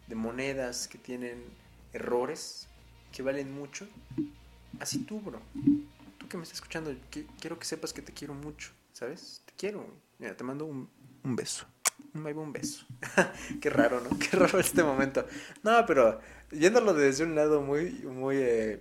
de 0.06 0.14
monedas 0.14 0.86
que 0.86 0.98
tienen 0.98 1.42
errores, 1.94 2.68
que 3.10 3.22
valen 3.22 3.50
mucho, 3.50 3.88
así 4.80 4.98
tú, 4.98 5.22
bro 5.22 5.40
que 6.28 6.36
me 6.36 6.42
estás 6.42 6.58
escuchando, 6.58 6.94
quiero 7.40 7.58
que 7.58 7.64
sepas 7.64 7.92
que 7.92 8.02
te 8.02 8.12
quiero 8.12 8.34
mucho, 8.34 8.70
¿sabes? 8.92 9.42
Te 9.46 9.52
quiero. 9.56 9.86
Mira, 10.18 10.36
te 10.36 10.44
mando 10.44 10.64
un, 10.64 10.88
un 11.24 11.36
beso. 11.36 11.66
Un, 12.14 12.26
un 12.26 12.52
beso. 12.52 12.86
Qué 13.60 13.70
raro, 13.70 14.00
¿no? 14.00 14.10
Qué 14.18 14.36
raro 14.36 14.60
este 14.60 14.82
momento. 14.82 15.26
No, 15.62 15.84
pero 15.86 16.20
yéndolo 16.50 16.94
desde 16.94 17.24
un 17.24 17.34
lado 17.34 17.62
muy, 17.62 17.90
muy, 18.04 18.36
eh, 18.36 18.80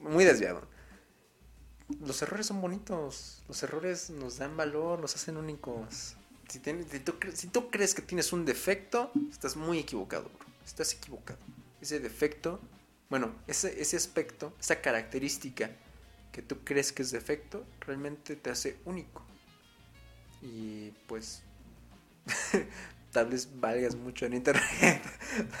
muy 0.00 0.24
desviado. 0.24 0.66
Los 2.00 2.22
errores 2.22 2.46
son 2.46 2.60
bonitos. 2.60 3.42
Los 3.48 3.62
errores 3.62 4.10
nos 4.10 4.38
dan 4.38 4.56
valor, 4.56 5.00
nos 5.00 5.14
hacen 5.14 5.36
únicos. 5.36 6.16
Si, 6.48 6.58
tú 7.48 7.70
crees 7.70 7.94
que 7.94 8.02
tienes 8.02 8.32
un 8.32 8.44
defecto, 8.44 9.10
estás 9.30 9.56
muy 9.56 9.78
equivocado, 9.78 10.24
bro. 10.24 10.46
Estás 10.64 10.94
equivocado. 10.94 11.40
Ese 11.80 11.98
defecto, 12.00 12.60
bueno, 13.10 13.34
ese, 13.46 13.80
ese 13.80 13.96
aspecto, 13.96 14.54
esa 14.60 14.80
característica 14.80 15.70
que 16.34 16.42
tú 16.42 16.58
crees 16.64 16.92
que 16.92 17.02
es 17.02 17.12
defecto 17.12 17.64
realmente 17.80 18.34
te 18.34 18.50
hace 18.50 18.76
único. 18.84 19.22
Y 20.42 20.90
pues 21.06 21.44
tal 23.12 23.26
vez 23.26 23.48
valgas 23.60 23.94
mucho 23.94 24.26
en 24.26 24.34
internet. 24.34 25.00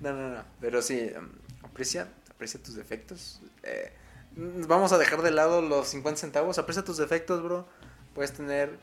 no, 0.00 0.12
no, 0.12 0.30
no, 0.30 0.44
Pero 0.60 0.80
sí, 0.80 1.00
em, 1.00 1.28
aprecia, 1.64 2.08
aprecia 2.30 2.62
tus 2.62 2.76
defectos. 2.76 3.42
Eh, 3.64 3.92
vamos 4.36 4.92
a 4.92 4.98
dejar 4.98 5.22
de 5.22 5.32
lado 5.32 5.60
los 5.60 5.88
50 5.88 6.20
centavos. 6.20 6.58
Aprecia 6.58 6.84
tus 6.84 6.96
defectos, 6.96 7.42
bro. 7.42 7.66
Puedes 8.14 8.32
tener 8.32 8.78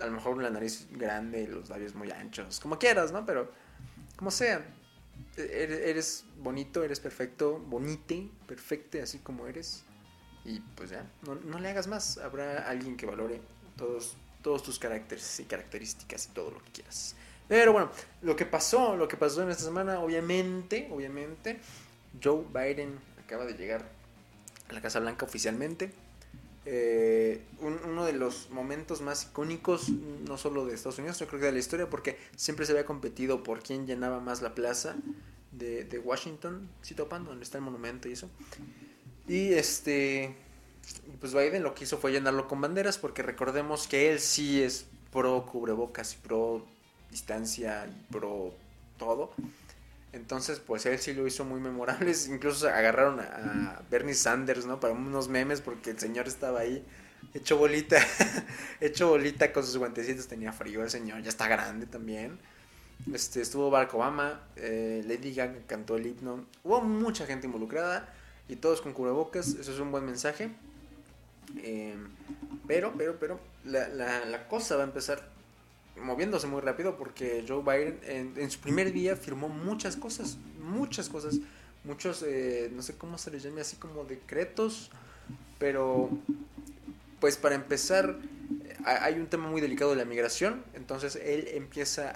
a 0.00 0.04
lo 0.04 0.12
mejor 0.12 0.36
la 0.42 0.50
nariz 0.50 0.86
grande 0.90 1.44
y 1.44 1.46
los 1.46 1.70
labios 1.70 1.94
muy 1.94 2.10
anchos, 2.10 2.60
como 2.60 2.78
quieras, 2.78 3.10
¿no? 3.10 3.24
Pero 3.24 3.50
como 4.16 4.30
sea. 4.30 4.62
E-, 5.38 5.84
eres 5.86 6.26
bonito, 6.36 6.84
eres 6.84 7.00
perfecto, 7.00 7.58
bonite, 7.58 8.28
perfecte, 8.46 9.00
así 9.00 9.18
como 9.18 9.46
eres. 9.46 9.84
Y 10.44 10.60
pues 10.60 10.90
ya, 10.90 11.06
no, 11.22 11.58
le 11.58 11.68
hagas 11.68 11.86
más. 11.86 12.18
Habrá 12.18 12.68
alguien 12.68 12.96
que 12.96 13.06
valore 13.06 13.40
todos, 13.76 14.16
todos 14.42 14.62
tus 14.62 14.78
caracteres 14.78 15.40
y 15.40 15.44
características 15.44 16.26
y 16.26 16.28
todo 16.30 16.50
lo 16.50 16.62
que 16.64 16.70
quieras. 16.72 17.14
Pero 17.48 17.72
bueno, 17.72 17.90
lo 18.22 18.34
que 18.34 18.46
pasó, 18.46 18.96
lo 18.96 19.08
que 19.08 19.16
pasó 19.16 19.42
en 19.42 19.50
esta 19.50 19.64
semana, 19.64 20.00
obviamente, 20.00 20.88
obviamente, 20.90 21.60
Joe 22.22 22.44
Biden 22.52 22.98
acaba 23.24 23.44
de 23.44 23.54
llegar 23.54 23.84
a 24.68 24.72
la 24.72 24.80
Casa 24.80 25.00
Blanca 25.00 25.26
oficialmente. 25.26 25.92
Eh, 26.64 27.42
uno 27.60 28.04
de 28.04 28.12
los 28.12 28.50
momentos 28.50 29.00
más 29.00 29.24
icónicos, 29.24 29.88
no 29.88 30.38
solo 30.38 30.64
de 30.64 30.74
Estados 30.74 30.98
Unidos, 30.98 31.18
yo 31.18 31.26
creo 31.26 31.40
que 31.40 31.46
de 31.46 31.52
la 31.52 31.58
historia, 31.58 31.90
porque 31.90 32.18
siempre 32.36 32.66
se 32.66 32.72
había 32.72 32.86
competido 32.86 33.42
por 33.42 33.62
quién 33.62 33.86
llenaba 33.86 34.20
más 34.20 34.42
la 34.42 34.54
plaza 34.54 34.94
de, 35.50 35.84
de 35.84 35.98
Washington, 35.98 36.68
si 36.82 36.94
topan, 36.94 37.24
donde 37.24 37.42
está 37.42 37.58
el 37.58 37.64
monumento 37.64 38.08
y 38.08 38.12
eso. 38.12 38.30
Y 39.28 39.52
este, 39.52 40.34
pues 41.20 41.32
Biden 41.32 41.62
lo 41.62 41.74
que 41.74 41.84
hizo 41.84 41.98
fue 41.98 42.12
llenarlo 42.12 42.48
con 42.48 42.60
banderas 42.60 42.98
porque 42.98 43.22
recordemos 43.22 43.86
que 43.86 44.12
él 44.12 44.20
sí 44.20 44.62
es 44.62 44.86
pro 45.12 45.46
cubrebocas 45.46 46.14
y 46.14 46.16
pro 46.16 46.66
distancia 47.10 47.86
y 47.86 48.12
pro 48.12 48.54
todo. 48.98 49.32
Entonces, 50.12 50.60
pues 50.60 50.84
él 50.86 50.98
sí 50.98 51.14
lo 51.14 51.26
hizo 51.26 51.44
muy 51.44 51.60
memorable. 51.60 52.12
Incluso 52.28 52.68
agarraron 52.68 53.20
a 53.20 53.82
Bernie 53.90 54.14
Sanders, 54.14 54.66
¿no? 54.66 54.80
Para 54.80 54.94
unos 54.94 55.28
memes 55.28 55.60
porque 55.60 55.90
el 55.90 55.98
señor 55.98 56.28
estaba 56.28 56.60
ahí 56.60 56.84
hecho 57.34 57.56
bolita, 57.56 57.98
hecho 58.80 59.08
bolita 59.08 59.52
con 59.52 59.64
sus 59.64 59.76
guantecitos. 59.78 60.26
Tenía 60.28 60.52
frío 60.52 60.82
el 60.82 60.90
señor, 60.90 61.22
ya 61.22 61.28
está 61.28 61.48
grande 61.48 61.86
también. 61.86 62.38
Este, 63.12 63.40
estuvo 63.40 63.70
Barack 63.70 63.94
Obama, 63.94 64.42
eh, 64.56 65.02
Lady 65.06 65.34
Gaga 65.34 65.60
cantó 65.66 65.96
el 65.96 66.06
himno. 66.06 66.44
Hubo 66.62 66.82
mucha 66.82 67.26
gente 67.26 67.46
involucrada 67.46 68.12
y 68.48 68.56
todos 68.56 68.80
con 68.80 68.92
cubrebocas. 68.92 69.48
Eso 69.54 69.72
es 69.72 69.78
un 69.78 69.90
buen 69.90 70.04
mensaje. 70.04 70.50
Eh, 71.58 71.96
pero, 72.66 72.92
pero, 72.96 73.18
pero, 73.18 73.40
la, 73.64 73.88
la, 73.88 74.48
cosa 74.48 74.76
va 74.76 74.82
a 74.82 74.86
empezar 74.86 75.28
moviéndose 75.96 76.46
muy 76.46 76.60
rápido 76.60 76.96
porque 76.96 77.44
Joe 77.46 77.62
Biden 77.62 78.34
en, 78.36 78.50
su 78.50 78.58
primer 78.60 78.92
día 78.92 79.16
firmó 79.16 79.48
muchas 79.48 79.96
cosas, 79.96 80.38
muchas 80.60 81.08
cosas, 81.08 81.38
muchos, 81.84 82.22
eh, 82.26 82.70
no 82.74 82.82
sé 82.82 82.96
cómo 82.96 83.18
se 83.18 83.30
les 83.30 83.42
llame 83.42 83.60
así 83.60 83.76
como 83.76 84.04
decretos, 84.04 84.90
pero 85.58 86.08
pues 87.20 87.36
para 87.36 87.54
empezar 87.54 88.16
hay 88.84 89.14
un 89.14 89.26
tema 89.26 89.48
muy 89.48 89.60
delicado 89.60 89.90
de 89.90 89.96
la 89.96 90.04
migración, 90.04 90.64
entonces 90.74 91.16
él 91.16 91.48
empieza 91.52 92.14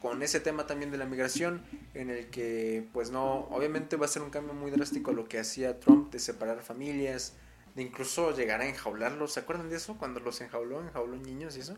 con 0.00 0.22
ese 0.22 0.40
tema 0.40 0.66
también 0.66 0.90
de 0.90 0.98
la 0.98 1.06
migración 1.06 1.60
en 1.94 2.10
el 2.10 2.30
que 2.30 2.86
pues 2.92 3.10
no, 3.10 3.48
obviamente 3.50 3.96
va 3.96 4.06
a 4.06 4.08
ser 4.08 4.22
un 4.22 4.30
cambio 4.30 4.54
muy 4.54 4.70
drástico 4.70 5.10
a 5.10 5.14
lo 5.14 5.28
que 5.28 5.38
hacía 5.38 5.80
Trump 5.80 6.12
de 6.12 6.18
separar 6.18 6.62
familias, 6.62 7.34
de 7.74 7.82
incluso 7.82 8.36
llegar 8.36 8.60
a 8.60 8.68
enjaularlos, 8.68 9.32
¿se 9.32 9.40
acuerdan 9.40 9.68
de 9.70 9.76
eso? 9.76 9.96
Cuando 9.98 10.20
los 10.20 10.40
enjauló, 10.40 10.80
enjauló 10.80 11.16
niños 11.16 11.56
y 11.56 11.60
eso. 11.60 11.76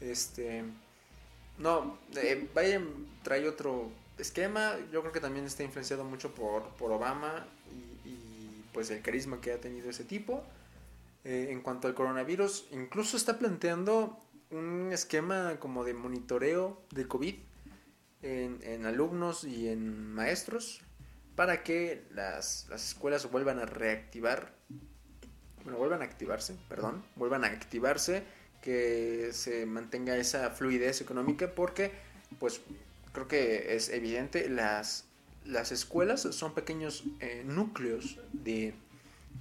Este, 0.00 0.64
no, 1.58 1.98
eh, 2.16 2.48
trae 3.22 3.48
otro 3.48 3.90
esquema. 4.18 4.76
Yo 4.92 5.00
creo 5.00 5.12
que 5.12 5.20
también 5.20 5.46
está 5.46 5.62
influenciado 5.62 6.04
mucho 6.04 6.34
por, 6.34 6.64
por 6.74 6.92
Obama 6.92 7.46
y, 8.04 8.62
pues 8.72 8.90
el 8.90 9.02
carisma 9.02 9.40
que 9.40 9.52
ha 9.52 9.60
tenido 9.60 9.88
ese 9.88 10.04
tipo. 10.04 10.42
Eh, 11.24 11.48
en 11.50 11.60
cuanto 11.60 11.88
al 11.88 11.94
coronavirus, 11.94 12.68
incluso 12.70 13.16
está 13.16 13.38
planteando 13.38 14.18
un 14.50 14.90
esquema 14.92 15.56
como 15.58 15.84
de 15.84 15.92
monitoreo 15.92 16.80
de 16.90 17.08
COVID 17.08 17.34
en, 18.26 18.86
alumnos 18.86 19.44
y 19.44 19.68
en 19.68 20.12
maestros 20.12 20.80
para 21.34 21.62
que 21.62 22.04
las, 22.14 22.66
las 22.70 22.88
escuelas 22.88 23.30
vuelvan 23.30 23.58
a 23.58 23.66
reactivar, 23.66 24.54
bueno, 25.64 25.78
vuelvan 25.78 26.02
a 26.02 26.04
activarse, 26.04 26.56
perdón, 26.68 27.04
vuelvan 27.16 27.44
a 27.44 27.48
activarse 27.48 28.22
que 28.62 29.30
se 29.32 29.66
mantenga 29.66 30.16
esa 30.16 30.50
fluidez 30.50 31.00
económica 31.00 31.54
porque 31.54 31.92
pues 32.38 32.60
creo 33.12 33.28
que 33.28 33.76
es 33.76 33.90
evidente 33.90 34.48
las, 34.48 35.04
las 35.44 35.72
escuelas 35.72 36.22
son 36.22 36.54
pequeños 36.54 37.04
eh, 37.20 37.44
núcleos 37.46 38.18
de, 38.32 38.74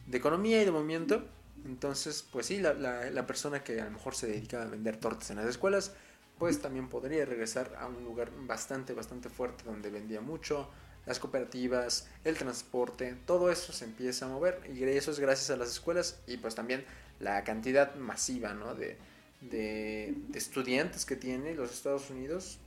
de, 0.08 0.18
economía 0.18 0.62
y 0.62 0.66
de 0.66 0.72
movimiento. 0.72 1.26
Entonces 1.66 2.26
pues 2.32 2.46
sí 2.46 2.60
la, 2.60 2.74
la, 2.74 3.10
la, 3.10 3.26
persona 3.26 3.64
que 3.64 3.82
a 3.82 3.86
lo 3.86 3.92
mejor 3.92 4.16
se 4.16 4.28
dedica 4.28 4.62
a 4.62 4.66
vender 4.66 4.98
tortas 4.98 5.32
en 5.32 5.38
las 5.38 5.48
escuelas 5.48 5.94
pues 6.38 6.62
también 6.62 6.90
podría 6.90 7.26
regresar 7.26 7.76
a 7.80 7.88
un 7.88 8.04
lugar 8.04 8.32
bastante 8.46 8.94
bastante 8.94 9.30
fuerte 9.30 9.64
donde 9.66 9.90
vendía 9.90 10.22
mucho 10.22 10.70
las 11.06 11.20
cooperativas, 11.20 12.08
el 12.24 12.36
transporte, 12.36 13.16
todo 13.26 13.52
eso 13.52 13.72
se 13.74 13.86
empieza 13.86 14.26
a 14.26 14.30
mover 14.30 14.60
y 14.74 14.84
eso 14.84 15.12
es 15.12 15.20
gracias 15.20 15.52
a 15.52 15.56
las 15.56 15.70
escuelas 15.70 16.20
y 16.28 16.38
pues 16.38 16.56
también 16.56 16.84
la 17.20 17.44
cantidad 17.44 17.96
masiva 17.96 18.54
¿no? 18.54 18.76
de, 18.76 18.98
de, 19.42 20.16
estudiantes 20.34 21.06
que 21.06 21.16
tiene 21.16 21.54
los 21.54 21.72
Estados 21.72 22.10
Unidos, 22.10 22.58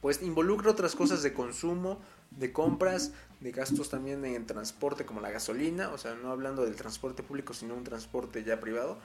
pues 0.00 0.22
involucra 0.22 0.70
otras 0.70 0.94
cosas 0.94 1.22
de 1.22 1.32
consumo, 1.32 2.00
de 2.30 2.52
compras, 2.52 3.12
de 3.40 3.50
gastos 3.52 3.88
también 3.88 4.24
en 4.24 4.46
transporte 4.46 5.06
como 5.06 5.20
la 5.20 5.30
gasolina, 5.30 5.90
o 5.90 5.98
sea, 5.98 6.14
no 6.14 6.30
hablando 6.30 6.64
del 6.64 6.76
transporte 6.76 7.22
público, 7.22 7.54
sino 7.54 7.74
un 7.74 7.84
transporte 7.84 8.44
ya 8.44 8.60
privado. 8.60 8.98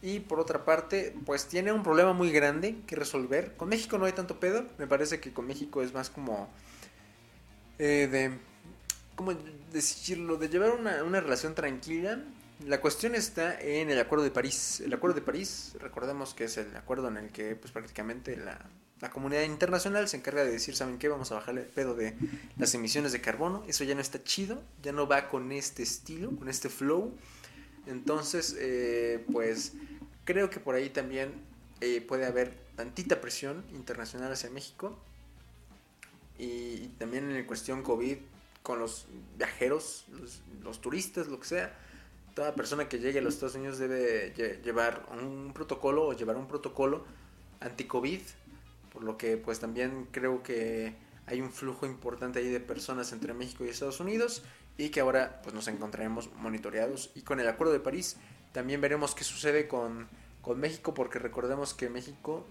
Y 0.00 0.20
por 0.20 0.38
otra 0.38 0.64
parte, 0.64 1.14
pues 1.26 1.46
tiene 1.46 1.72
un 1.72 1.82
problema 1.82 2.12
muy 2.12 2.30
grande 2.30 2.76
que 2.86 2.94
resolver. 2.94 3.56
Con 3.56 3.68
México 3.68 3.98
no 3.98 4.04
hay 4.04 4.12
tanto 4.12 4.38
pedo, 4.38 4.64
me 4.78 4.86
parece 4.86 5.20
que 5.20 5.32
con 5.32 5.46
México 5.46 5.82
es 5.82 5.92
más 5.92 6.08
como 6.08 6.48
eh, 7.78 8.08
de, 8.10 8.38
¿cómo 9.16 9.34
decirlo? 9.72 10.36
De 10.36 10.48
llevar 10.48 10.70
una, 10.70 11.02
una 11.02 11.20
relación 11.20 11.54
tranquila, 11.54 12.20
la 12.66 12.80
cuestión 12.80 13.14
está 13.14 13.60
en 13.60 13.88
el 13.88 14.00
Acuerdo 14.00 14.24
de 14.24 14.32
París. 14.32 14.80
El 14.80 14.92
Acuerdo 14.92 15.14
de 15.14 15.22
París, 15.22 15.76
recordemos 15.80 16.34
que 16.34 16.44
es 16.44 16.56
el 16.56 16.74
acuerdo 16.76 17.06
en 17.06 17.16
el 17.16 17.30
que 17.30 17.54
pues 17.54 17.72
prácticamente 17.72 18.36
la, 18.36 18.58
comunidad 19.12 19.42
internacional 19.42 20.08
se 20.08 20.16
encarga 20.16 20.42
de 20.42 20.50
decir, 20.50 20.74
¿saben 20.74 20.98
qué? 20.98 21.08
Vamos 21.08 21.30
a 21.30 21.36
bajar 21.36 21.56
el 21.56 21.64
pedo 21.64 21.94
de 21.94 22.16
las 22.56 22.74
emisiones 22.74 23.12
de 23.12 23.20
carbono. 23.20 23.62
Eso 23.68 23.84
ya 23.84 23.94
no 23.94 24.00
está 24.00 24.24
chido, 24.24 24.60
ya 24.82 24.90
no 24.90 25.06
va 25.06 25.28
con 25.28 25.52
este 25.52 25.84
estilo, 25.84 26.34
con 26.34 26.48
este 26.48 26.68
flow. 26.68 27.16
Entonces, 27.88 28.56
eh, 28.58 29.24
pues 29.32 29.72
creo 30.24 30.50
que 30.50 30.60
por 30.60 30.74
ahí 30.74 30.90
también 30.90 31.32
eh, 31.80 32.00
puede 32.00 32.26
haber 32.26 32.54
tantita 32.76 33.20
presión 33.20 33.64
internacional 33.72 34.32
hacia 34.32 34.50
México. 34.50 34.98
Y, 36.38 36.88
también 36.98 37.24
en 37.24 37.34
la 37.34 37.46
cuestión 37.46 37.82
COVID 37.82 38.18
con 38.62 38.78
los 38.78 39.06
viajeros, 39.36 40.04
los, 40.12 40.40
los 40.62 40.80
turistas, 40.80 41.26
lo 41.26 41.40
que 41.40 41.46
sea 41.46 41.76
toda 42.38 42.54
persona 42.54 42.88
que 42.88 43.00
llegue 43.00 43.18
a 43.18 43.22
los 43.22 43.34
Estados 43.34 43.56
Unidos 43.56 43.78
debe 43.78 44.32
llevar 44.62 45.04
un 45.20 45.50
protocolo 45.52 46.06
o 46.06 46.12
llevar 46.12 46.36
un 46.36 46.46
protocolo 46.46 47.04
anti-COVID, 47.58 48.20
por 48.92 49.02
lo 49.02 49.18
que 49.18 49.36
pues 49.36 49.58
también 49.58 50.06
creo 50.12 50.40
que 50.44 50.94
hay 51.26 51.40
un 51.40 51.50
flujo 51.50 51.84
importante 51.84 52.38
ahí 52.38 52.48
de 52.48 52.60
personas 52.60 53.10
entre 53.10 53.34
México 53.34 53.64
y 53.64 53.70
Estados 53.70 53.98
Unidos 53.98 54.44
y 54.78 54.88
que 54.88 55.00
ahora 55.00 55.40
pues 55.42 55.54
nos 55.54 55.68
encontraremos 55.68 56.30
monitoreados 56.36 57.10
y 57.14 57.20
con 57.20 57.40
el 57.40 57.48
Acuerdo 57.48 57.74
de 57.74 57.80
París 57.80 58.16
también 58.52 58.80
veremos 58.80 59.14
qué 59.14 59.24
sucede 59.24 59.68
con, 59.68 60.08
con 60.40 60.58
México 60.58 60.94
porque 60.94 61.18
recordemos 61.18 61.74
que 61.74 61.90
México 61.90 62.46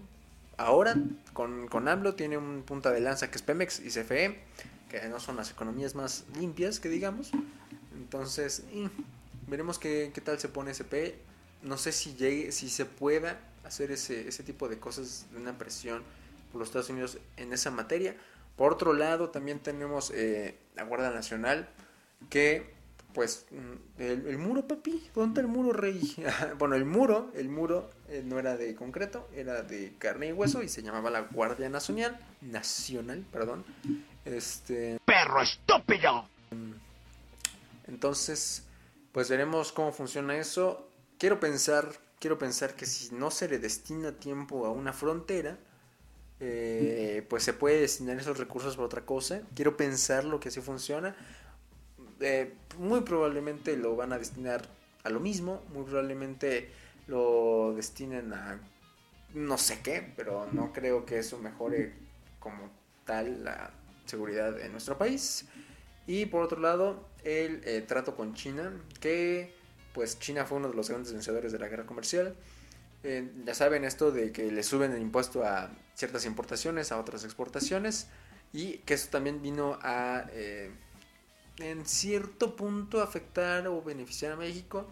ahora 0.56 0.94
con, 1.32 1.66
con 1.66 1.88
AMLO 1.88 2.14
tiene 2.14 2.38
un 2.38 2.62
punta 2.62 2.92
de 2.92 3.00
lanza 3.00 3.30
que 3.30 3.38
es 3.38 3.42
Pemex 3.42 3.80
y 3.80 3.88
CFE 3.88 4.38
que 4.88 5.08
no 5.08 5.18
son 5.18 5.36
las 5.36 5.50
economías 5.50 5.96
más 5.96 6.24
limpias 6.38 6.78
que 6.78 6.88
digamos 6.88 7.32
entonces 7.96 8.62
Veremos 9.48 9.78
qué, 9.78 10.10
qué 10.14 10.20
tal 10.20 10.38
se 10.38 10.48
pone 10.48 10.72
SP. 10.76 11.16
No 11.62 11.78
sé 11.78 11.92
si 11.92 12.14
llegue, 12.14 12.52
si 12.52 12.68
se 12.68 12.84
pueda 12.84 13.40
hacer 13.64 13.90
ese, 13.90 14.28
ese 14.28 14.42
tipo 14.42 14.68
de 14.68 14.78
cosas 14.78 15.26
de 15.32 15.38
una 15.38 15.56
presión 15.56 16.02
por 16.52 16.60
los 16.60 16.68
Estados 16.68 16.90
Unidos 16.90 17.18
en 17.36 17.52
esa 17.52 17.70
materia. 17.70 18.14
Por 18.56 18.72
otro 18.72 18.92
lado, 18.92 19.30
también 19.30 19.58
tenemos 19.58 20.12
eh, 20.14 20.58
la 20.76 20.84
Guardia 20.84 21.10
Nacional, 21.10 21.68
que, 22.30 22.74
pues, 23.14 23.46
mm, 23.50 24.00
el, 24.00 24.38
muro, 24.38 24.66
papi, 24.66 25.10
¿dónde 25.14 25.40
está 25.40 25.40
el 25.40 25.48
muro, 25.48 25.72
rey? 25.72 26.16
bueno, 26.58 26.74
el 26.74 26.84
muro, 26.84 27.30
el 27.34 27.48
muro 27.48 27.90
eh, 28.08 28.22
no 28.24 28.38
era 28.38 28.56
de 28.56 28.74
concreto, 28.74 29.28
era 29.34 29.62
de 29.62 29.94
carne 29.98 30.28
y 30.28 30.32
hueso 30.32 30.62
y 30.62 30.68
se 30.68 30.82
llamaba 30.82 31.10
la 31.10 31.22
Guardia 31.22 31.68
Nacional, 31.68 32.18
Nacional, 32.40 33.24
perdón. 33.32 33.64
Este... 34.24 34.98
¡Perro 35.04 35.42
estúpido! 35.42 36.28
Entonces, 37.86 38.64
pues 39.12 39.30
veremos 39.30 39.72
cómo 39.72 39.92
funciona 39.92 40.36
eso. 40.36 40.88
Quiero 41.18 41.40
pensar, 41.40 41.88
quiero 42.20 42.38
pensar 42.38 42.74
que 42.74 42.86
si 42.86 43.14
no 43.14 43.30
se 43.30 43.48
le 43.48 43.58
destina 43.58 44.12
tiempo 44.12 44.66
a 44.66 44.70
una 44.70 44.92
frontera, 44.92 45.58
eh, 46.40 47.26
pues 47.28 47.42
se 47.42 47.52
puede 47.52 47.80
destinar 47.80 48.18
esos 48.18 48.38
recursos 48.38 48.76
para 48.76 48.86
otra 48.86 49.04
cosa. 49.04 49.42
Quiero 49.54 49.76
pensar 49.76 50.24
lo 50.24 50.38
que 50.38 50.50
así 50.50 50.60
funciona. 50.60 51.16
Eh, 52.20 52.52
muy 52.78 53.00
probablemente 53.02 53.76
lo 53.76 53.96
van 53.96 54.12
a 54.12 54.18
destinar 54.18 54.62
a 55.04 55.10
lo 55.10 55.20
mismo, 55.20 55.62
muy 55.72 55.84
probablemente 55.84 56.70
lo 57.06 57.72
destinen 57.74 58.32
a 58.32 58.60
no 59.34 59.58
sé 59.58 59.80
qué, 59.82 60.12
pero 60.16 60.48
no 60.52 60.72
creo 60.72 61.04
que 61.04 61.18
eso 61.18 61.38
mejore 61.38 61.92
como 62.40 62.70
tal 63.04 63.44
la 63.44 63.70
seguridad 64.06 64.58
en 64.60 64.72
nuestro 64.72 64.96
país. 64.96 65.46
Y 66.06 66.26
por 66.26 66.42
otro 66.42 66.60
lado, 66.60 67.06
el 67.24 67.60
eh, 67.64 67.84
trato 67.86 68.16
con 68.16 68.34
China, 68.34 68.72
que 69.00 69.54
pues 69.92 70.18
China 70.18 70.44
fue 70.46 70.58
uno 70.58 70.68
de 70.68 70.74
los 70.74 70.88
grandes 70.88 71.12
vencedores 71.12 71.52
de 71.52 71.58
la 71.58 71.68
guerra 71.68 71.84
comercial. 71.84 72.34
Eh, 73.04 73.30
ya 73.44 73.54
saben 73.54 73.84
esto 73.84 74.10
de 74.10 74.32
que 74.32 74.50
le 74.50 74.62
suben 74.62 74.92
el 74.92 75.02
impuesto 75.02 75.44
a 75.44 75.70
ciertas 75.94 76.24
importaciones, 76.24 76.92
a 76.92 76.98
otras 76.98 77.24
exportaciones, 77.24 78.08
y 78.52 78.78
que 78.78 78.94
eso 78.94 79.08
también 79.10 79.42
vino 79.42 79.78
a, 79.82 80.26
en 81.58 81.86
cierto 81.86 82.56
punto, 82.56 83.02
afectar 83.02 83.66
o 83.68 83.82
beneficiar 83.82 84.32
a 84.32 84.36
México. 84.36 84.86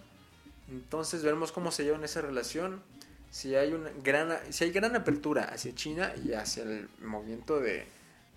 Entonces 0.71 1.23
veremos 1.23 1.53
cómo 1.53 1.71
se 1.71 1.85
lleva 1.85 1.97
en 1.97 2.05
esa 2.05 2.21
relación. 2.21 2.83
Si 3.31 3.55
hay, 3.55 3.73
una 3.73 3.91
gran, 4.03 4.37
si 4.51 4.65
hay 4.65 4.71
gran 4.71 4.97
apertura 4.97 5.45
hacia 5.45 5.75
China 5.75 6.13
y 6.25 6.33
hacia 6.33 6.63
el 6.63 6.89
movimiento 7.03 7.61
de, 7.61 7.87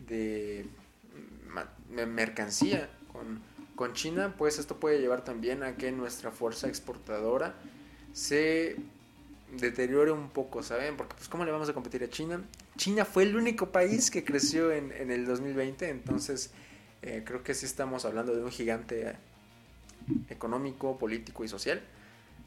de 0.08 0.65
mercancía 2.06 2.89
con, 3.12 3.42
con 3.76 3.94
China, 3.94 4.36
pues 4.38 4.60
esto 4.60 4.80
puede 4.80 5.00
llevar 5.00 5.24
también 5.24 5.63
a 5.63 5.76
que 5.78 5.92
nuestra 5.92 6.32
fuerza 6.32 6.68
exportadora 6.68 7.56
se 8.13 8.76
deteriore 9.58 10.12
un 10.12 10.30
poco, 10.30 10.62
¿saben? 10.63 10.98
Porque 10.98 11.15
pues 11.15 11.30
¿cómo 11.30 11.46
le 11.46 11.52
vamos 11.52 11.70
a 11.70 11.74
competir 11.74 12.04
a 12.04 12.10
China? 12.10 12.44
China 12.78 13.06
fue 13.06 13.24
el 13.24 13.36
único 13.36 13.72
país 13.72 14.12
que 14.12 14.24
creció 14.24 14.72
en, 14.72 14.92
en 14.92 15.12
el 15.12 15.26
2020, 15.26 15.89
entonces 15.89 16.52
Eh, 17.02 17.24
creo 17.26 17.44
que 17.44 17.54
sí 17.54 17.66
estamos 17.66 18.06
hablando 18.06 18.36
de 18.36 18.44
un 18.44 18.52
gigante 18.52 19.16
económico, 20.30 20.98
político 20.98 21.44
y 21.44 21.48
social. 21.48 21.82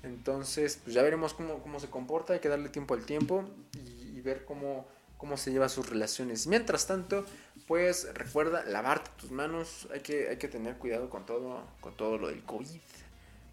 Entonces, 0.02 0.80
pues 0.82 0.94
ya 0.94 1.02
veremos 1.02 1.32
cómo, 1.34 1.62
cómo 1.62 1.78
se 1.80 1.88
comporta, 1.88 2.32
hay 2.32 2.40
que 2.40 2.48
darle 2.48 2.68
tiempo 2.68 2.94
al 2.94 3.04
tiempo 3.04 3.44
y, 3.74 4.18
y 4.18 4.20
ver 4.20 4.44
cómo, 4.44 4.86
cómo 5.16 5.36
se 5.36 5.52
lleva 5.52 5.68
sus 5.68 5.88
relaciones. 5.88 6.48
Mientras 6.48 6.88
tanto, 6.88 7.24
pues 7.68 8.12
recuerda 8.14 8.64
lavarte 8.64 9.08
tus 9.16 9.30
manos, 9.30 9.86
hay 9.92 10.00
que, 10.00 10.28
hay 10.28 10.36
que 10.36 10.48
tener 10.48 10.76
cuidado 10.78 11.08
con 11.08 11.24
todo, 11.24 11.62
con 11.80 11.96
todo 11.96 12.18
lo 12.18 12.26
del 12.26 12.42
COVID. 12.42 12.80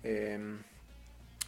Eh, 0.04 0.58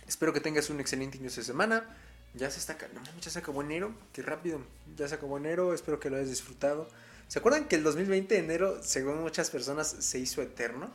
espero 0.08 0.32
que 0.32 0.40
tengas 0.40 0.70
un 0.70 0.80
excelente 0.80 1.18
inicio 1.18 1.42
de 1.42 1.48
semana. 1.48 1.98
Ya 2.36 2.52
se 2.52 2.60
está, 2.60 2.78
no, 2.94 3.02
ya 3.20 3.32
se 3.32 3.40
acabó 3.40 3.64
enero, 3.64 3.96
qué 4.14 4.22
rápido, 4.22 4.62
ya 4.96 5.08
se 5.08 5.16
acabó 5.16 5.38
enero, 5.38 5.74
espero 5.74 6.00
que 6.00 6.12
lo 6.12 6.18
hayas 6.18 6.30
disfrutado. 6.30 6.88
¿Se 7.32 7.40
acuerdan 7.40 7.70
que 7.70 7.78
el 7.78 7.84
2020 7.84 8.36
de 8.36 8.42
enero, 8.42 8.84
según 8.84 9.22
muchas 9.22 9.50
personas, 9.50 9.88
se 9.88 10.20
hizo 10.20 10.42
eterno? 10.42 10.92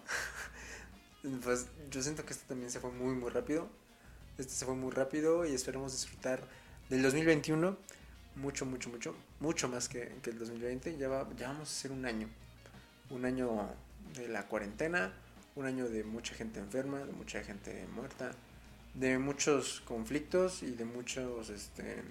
pues 1.43 1.65
yo 1.91 2.03
siento 2.03 2.27
que 2.27 2.35
este 2.35 2.45
también 2.47 2.71
se 2.71 2.79
fue 2.79 2.91
muy, 2.91 3.15
muy 3.15 3.31
rápido. 3.31 3.71
Este 4.37 4.53
se 4.53 4.67
fue 4.67 4.75
muy 4.75 4.91
rápido 4.91 5.47
y 5.47 5.55
esperemos 5.55 5.93
disfrutar 5.93 6.47
del 6.91 7.01
2021 7.01 7.79
mucho, 8.35 8.67
mucho, 8.67 8.91
mucho, 8.91 9.17
mucho 9.41 9.69
más 9.71 9.89
que, 9.89 10.13
que 10.23 10.29
el 10.29 10.39
2020. 10.39 10.99
Ya, 10.99 11.09
va, 11.09 11.27
ya 11.39 11.49
vamos 11.49 11.71
a 11.71 11.73
ser 11.73 11.91
un 11.91 12.05
año. 12.05 12.29
Un 13.09 13.25
año 13.25 13.71
de 14.15 14.29
la 14.29 14.47
cuarentena, 14.47 15.15
un 15.55 15.65
año 15.65 15.89
de 15.89 16.05
mucha 16.05 16.35
gente 16.35 16.61
enferma, 16.61 16.99
de 16.99 17.13
mucha 17.13 17.43
gente 17.45 17.87
muerta, 17.95 18.33
de 18.93 19.19
muchos 19.19 19.81
conflictos 19.87 20.63
y 20.63 20.73
de 20.73 20.85
muchos, 20.85 21.49
este, 21.49 22.03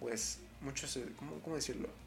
pues, 0.00 0.40
muchos, 0.60 0.98
¿cómo, 1.16 1.38
cómo 1.42 1.54
decirlo? 1.54 2.01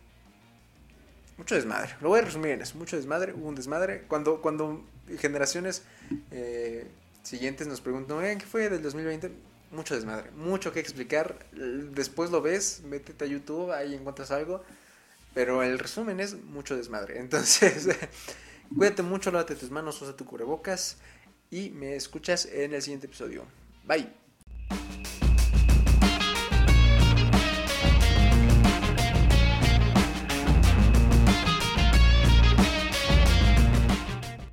Mucho 1.38 1.56
desmadre. 1.56 1.96
Lo 2.02 2.10
voy 2.10 2.20
a 2.20 2.24
resumir 2.24 2.52
en 2.52 2.62
eso. 2.62 2.78
Mucho 2.78 2.96
desmadre. 2.96 3.34
Hubo 3.34 3.48
un 3.48 3.56
desmadre. 3.56 4.04
Cuando, 4.08 4.42
cuando 4.42 4.84
generaciones 5.20 5.84
eh, 6.32 6.88
siguientes 7.24 7.68
nos 7.68 7.82
preguntan, 7.82 8.38
¿qué 8.38 8.46
fue 8.46 8.70
del 8.70 8.82
2020? 8.82 9.32
Mucho 9.72 9.96
desmadre. 9.96 10.32
Mucho 10.32 10.72
que 10.72 10.80
explicar. 10.80 11.38
Después 11.52 12.32
lo 12.32 12.42
ves, 12.42 12.82
métete 12.86 13.26
a 13.26 13.28
YouTube, 13.28 13.72
ahí 13.72 13.94
encuentras 13.94 14.32
algo. 14.32 14.64
Pero 15.34 15.64
el 15.64 15.78
resumen 15.80 16.20
es 16.20 16.36
mucho 16.36 16.78
desmadre. 16.78 17.20
Entonces, 17.20 17.90
cuídate 18.76 19.04
mucho, 19.04 19.32
lávate 19.32 19.56
tus 19.56 19.72
manos, 19.72 20.02
usa 20.02 20.16
tu 20.16 20.26
cubrebocas. 20.26 20.98
Y 21.52 21.70
me 21.72 21.96
escuchas 21.96 22.46
en 22.46 22.74
el 22.74 22.82
siguiente 22.82 23.08
episodio. 23.08 23.46
Bye. 23.86 24.25